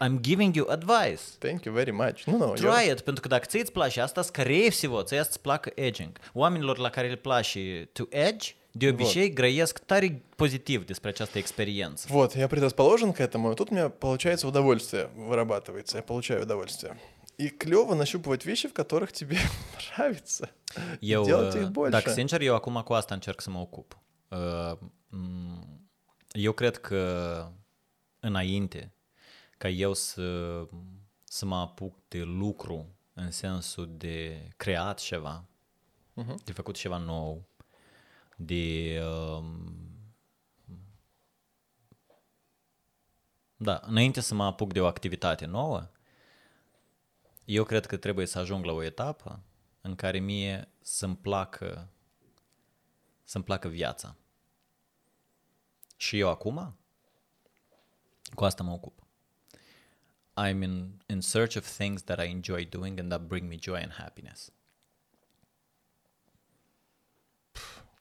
[0.01, 1.23] I'm giving you advice.
[1.39, 2.25] Thank you very much.
[2.27, 5.41] Ну, ну, Try it, pentru că dacă ți îți place asta, скорее всего, ți să-ți
[5.41, 6.19] placă edging.
[6.33, 12.07] Oamenilor la care le place to edge, de obicei grăiesc tare pozitiv despre această experiență.
[12.11, 16.97] Вот, я предрасположен к этому, и тут у меня получается удовольствие вырабатывается, я получаю удовольствие.
[17.39, 19.37] И клево нащупывать вещи, в которых тебе
[19.97, 20.51] нравится.
[21.01, 21.91] Eu, Делать их uh, больше.
[21.91, 23.99] dacă sincer, eu acum cu asta încerc să mă ocup.
[24.29, 24.73] Uh,
[25.09, 25.89] m,
[26.33, 27.47] Eu cred că
[28.21, 28.93] înainte
[29.59, 30.63] ca eu să,
[31.25, 35.45] să mă apuc de lucru în sensul de creat ceva,
[36.15, 36.45] Mhm.
[36.45, 37.47] de făcut ceva nou,
[38.37, 39.01] de...
[39.05, 39.85] um,
[43.57, 45.91] Da, înainte să mă apuc de o activitate nouă,
[47.45, 49.43] eu cred că trebuie să ajung la o etapă
[49.81, 51.89] în care mie să-mi placă
[53.25, 54.17] să-mi placă viața.
[55.97, 56.77] Și eu acum
[58.35, 59.06] cu asta mă ocup.
[60.38, 63.80] I'm in, in search of things that I enjoy doing and that bring me joy
[63.82, 64.50] and happiness.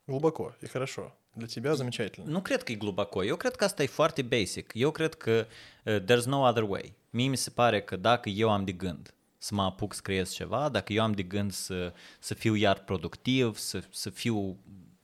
[0.07, 1.13] Глубоко и хорошо.
[1.37, 2.31] Для тебя замечательно.
[2.31, 3.25] Nu cred că e globacou.
[3.25, 4.71] Eu cred că asta e foarte basic.
[4.75, 5.47] Eu cred că
[5.85, 6.95] uh, there's no other way.
[7.11, 10.33] Mie mi se pare că dacă eu am de gând să mă apuc să creez
[10.33, 14.57] ceva, dacă eu am de gând să, să fiu iar productiv, să, să fiu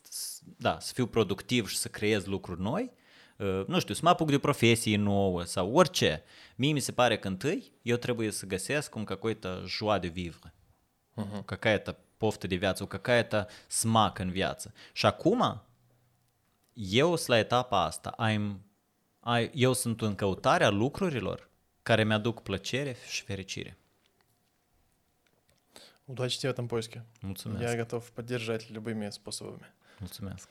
[0.03, 2.91] s- da, să fiu productiv și să creez lucruri noi,
[3.37, 6.23] uh, nu știu, să mă apuc de o profesie nouă sau orice,
[6.62, 10.54] mie mi se pare că întâi eu trebuie să găsesc un какой-то joie de vivre.
[11.16, 11.46] Uh-huh.
[11.46, 14.74] Какая-то poftă de viață, какая-то smac în viață.
[14.94, 15.62] Și acum,
[16.74, 18.16] eu sunt la etapa asta.
[18.30, 18.60] I'm,
[19.40, 21.50] I, eu sunt în căutarea lucrurilor
[21.84, 23.78] care mi-aduc plăcere și fericire.
[26.06, 27.06] Удачи тебе в этом поиске.
[27.22, 27.62] Mulțumesc.
[27.64, 29.74] Я готов поддержать любыми способами.
[30.00, 30.48] Mulțumesc.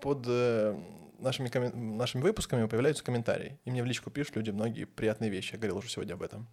[0.00, 0.74] Под э,
[1.22, 3.58] нашими, коммен- нашими выпусками появляются комментарии.
[3.64, 5.52] И мне в личку пишут люди многие приятные вещи.
[5.52, 6.48] Я говорил уже сегодня об этом.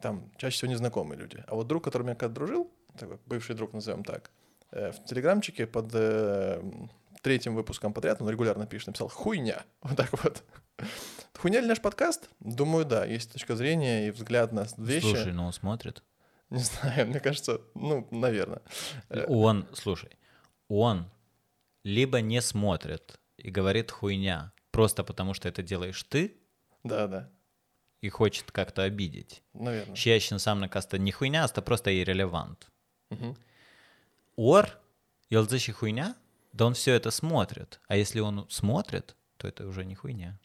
[0.00, 1.44] Там чаще всего незнакомые люди.
[1.46, 4.30] А вот друг, который меня когда дружил, такой бывший друг, назовем так,
[4.70, 6.62] э, в телеграмчике под э,
[7.22, 9.64] третьим выпуском подряд он регулярно пишет, написал «хуйня».
[9.82, 10.42] Вот так вот.
[11.36, 12.28] Хуйня ли наш подкаст?
[12.40, 13.04] Думаю, да.
[13.04, 15.06] Есть точка зрения и взгляд на вещи.
[15.06, 16.02] Слушай, ну он смотрит.
[16.50, 18.62] Не знаю, мне кажется, ну, наверное.
[19.08, 20.10] Э, Он, слушай,
[20.68, 21.10] он
[21.84, 26.36] либо не смотрит и говорит хуйня, просто потому что это делаешь ты
[26.84, 27.30] Да, да,
[28.00, 29.42] и хочет как-то обидеть.
[29.52, 30.20] наверное.
[30.30, 32.70] Înseamnă că asta не хуйня, asta просто irrelevant.
[33.10, 33.36] Мгм.
[34.36, 34.80] Ор,
[35.30, 36.14] el zice хуйня,
[36.52, 37.80] да он все это смотрит.
[37.88, 40.38] А если он смотрит, то это уже не хуйня.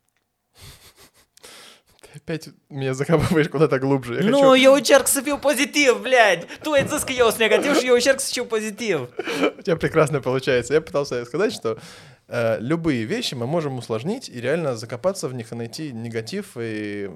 [2.01, 4.15] Ты опять меня закапываешь куда-то глубже.
[4.15, 4.53] Я хочу...
[4.53, 6.45] eu încerc să fiu pozitiv, блядь!
[6.61, 9.09] Că eu sunt negativ și eu încerc să fiu pozitiv.
[9.57, 10.73] У тебя прекрасно получается.
[10.73, 11.77] Я пытался сказать, что
[12.29, 17.09] любые вещи мы можем усложнить и реально закопаться в них и найти негатив и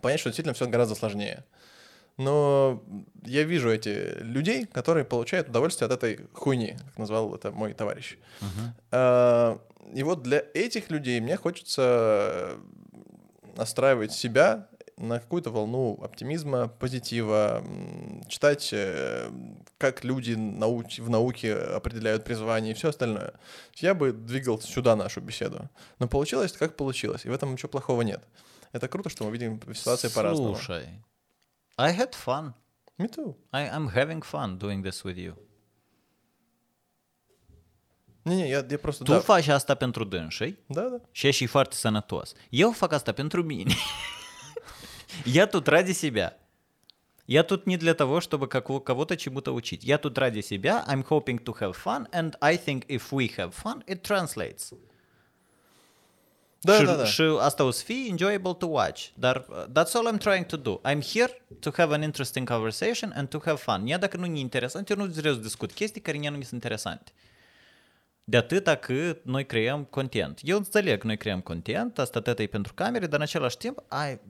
[0.00, 1.44] понять, что действительно все гораздо сложнее.
[2.16, 2.82] Но
[3.24, 8.18] я вижу эти людей, которые получают удовольствие от этой хуйни, как назвал это мой товарищ.
[8.90, 9.58] А,
[9.94, 12.56] И вот для этих людей мне хочется
[13.56, 14.68] настраивать себя
[15.00, 17.64] на какую-то волну оптимизма, позитива,
[18.28, 19.30] читать, э,
[19.78, 23.32] как люди науч- в науке определяют призвание и все остальное.
[23.76, 25.68] Я бы двигал сюда нашу беседу.
[25.98, 28.22] Но получилось как получилось, и в этом ничего плохого нет.
[28.72, 30.54] Это круто, что мы видим ситуации по-разному.
[30.54, 30.88] Слушай,
[31.76, 32.52] I had fun.
[32.98, 33.34] Me too.
[33.52, 35.34] I, I'm having fun doing this with you.
[38.24, 39.04] Не-не, я, я просто...
[39.04, 41.00] Tu да, faci asta pentru dânsii да, да.
[41.12, 42.32] și ești foarte sănătos.
[42.50, 43.74] Eu fac asta pentru mine.
[45.24, 46.36] Я тут ради себя.
[47.26, 49.84] Я тут не для того, чтобы кого-то чему-то учить.
[49.84, 50.84] Я тут ради себя.
[50.88, 52.08] I'm hoping to have fun.
[52.12, 54.72] And I think if we have fun, it translates.
[56.62, 57.44] Да, și, да, да.
[57.44, 59.08] asta o să fie enjoyable to watch.
[59.22, 59.32] Uh,
[59.72, 60.80] that's all I'm trying to do.
[60.84, 63.86] I'm here to have an interesting conversation and to have fun.
[63.86, 67.12] Ia dacă nu e interesant, eu nu vreau să discut chestii care nu sunt interesante.
[68.24, 70.40] De atâta cât noi creăm content.
[70.42, 73.82] Eu înțeleg că noi creăm content, asta atât e pentru camere, dar în același timp,
[73.88, 74.20] ai,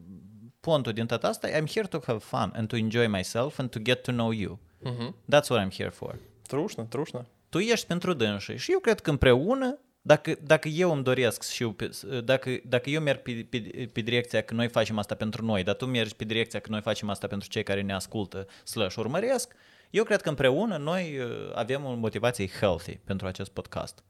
[0.60, 3.80] pontul din toată asta, I'm here to have fun and to enjoy myself and to
[3.82, 4.58] get to know you.
[4.84, 5.14] Mm-hmm.
[5.34, 6.18] That's what I'm here for.
[6.46, 7.26] Trușnă, trușnă.
[7.48, 11.62] Tu ești pentru dânsii și eu cred că împreună, dacă, dacă eu îmi doresc și
[11.62, 11.76] eu,
[12.24, 15.74] dacă, dacă eu merg pe, pe, pe direcția că noi facem asta pentru noi, dar
[15.74, 19.54] tu mergi pe direcția că noi facem asta pentru cei care ne ascultă slash urmăresc,
[19.90, 24.04] eu cred că împreună noi uh, avem o motivație healthy pentru acest podcast.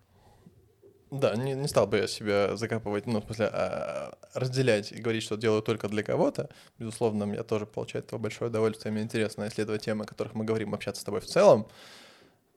[1.10, 5.24] Да, не, не стал бы я себя закапывать, ну, в смысле, а, разделять и говорить,
[5.24, 6.48] что делаю только для кого-то.
[6.78, 8.92] Безусловно, я тоже получаю этого большое удовольствие.
[8.92, 11.66] Мне интересно исследовать темы, о которых мы говорим, общаться с тобой в целом.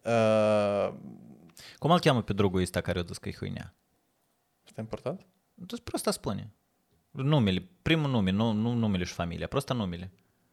[0.05, 0.95] А,
[2.35, 3.73] drugul ăsta care o zis că e huinea?
[4.63, 5.19] Что important?
[5.67, 6.53] Tu просто spune.
[7.11, 10.11] Numele, primul nume, nu, nu numele și familia, просто numele.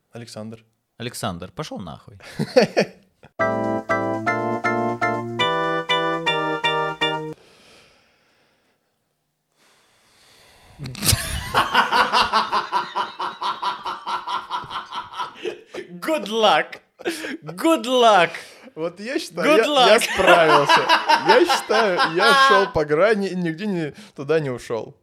[0.09, 0.65] Александр.
[0.97, 2.17] Alexander, пошел нахуй.
[16.11, 16.81] Good luck!
[17.45, 18.31] Good luck!
[18.75, 20.81] Вот я считаю, Good я, я справился.
[21.29, 24.97] Я считаю, я шел по грани и нигде не, туда не ушел.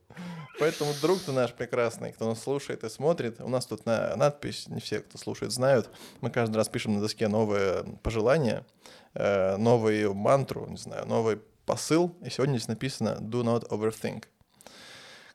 [0.60, 4.68] Поэтому, друг ты наш прекрасный, кто нас слушает и смотрит, у нас тут на надпись,
[4.68, 5.90] не все, кто слушает, знают.
[6.20, 8.66] Мы каждый раз пишем на доске новые пожелания,
[9.14, 12.18] э, новую мантру, не знаю, новый посыл.
[12.22, 14.26] И сегодня здесь написано «Do not overthink».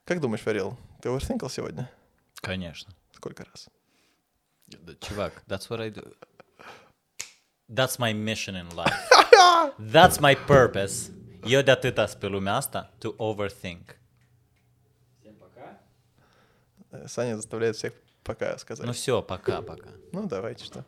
[0.05, 1.89] Как думаешь, Фарил, ты оверсинкал сегодня?
[2.43, 2.93] Конечно.
[3.13, 3.71] Сколько раз?
[4.72, 6.14] Да, Чувак, that's what I do.
[7.70, 8.96] That's my mission in life.
[9.80, 11.12] That's my purpose.
[11.46, 13.98] Eu de atâta pe lumea asta, to overthink.
[16.92, 18.86] Э, Саня заставляет всех пока сказать.
[18.86, 19.90] Ну все, пока-пока.
[20.12, 20.86] Ну, давайте, что.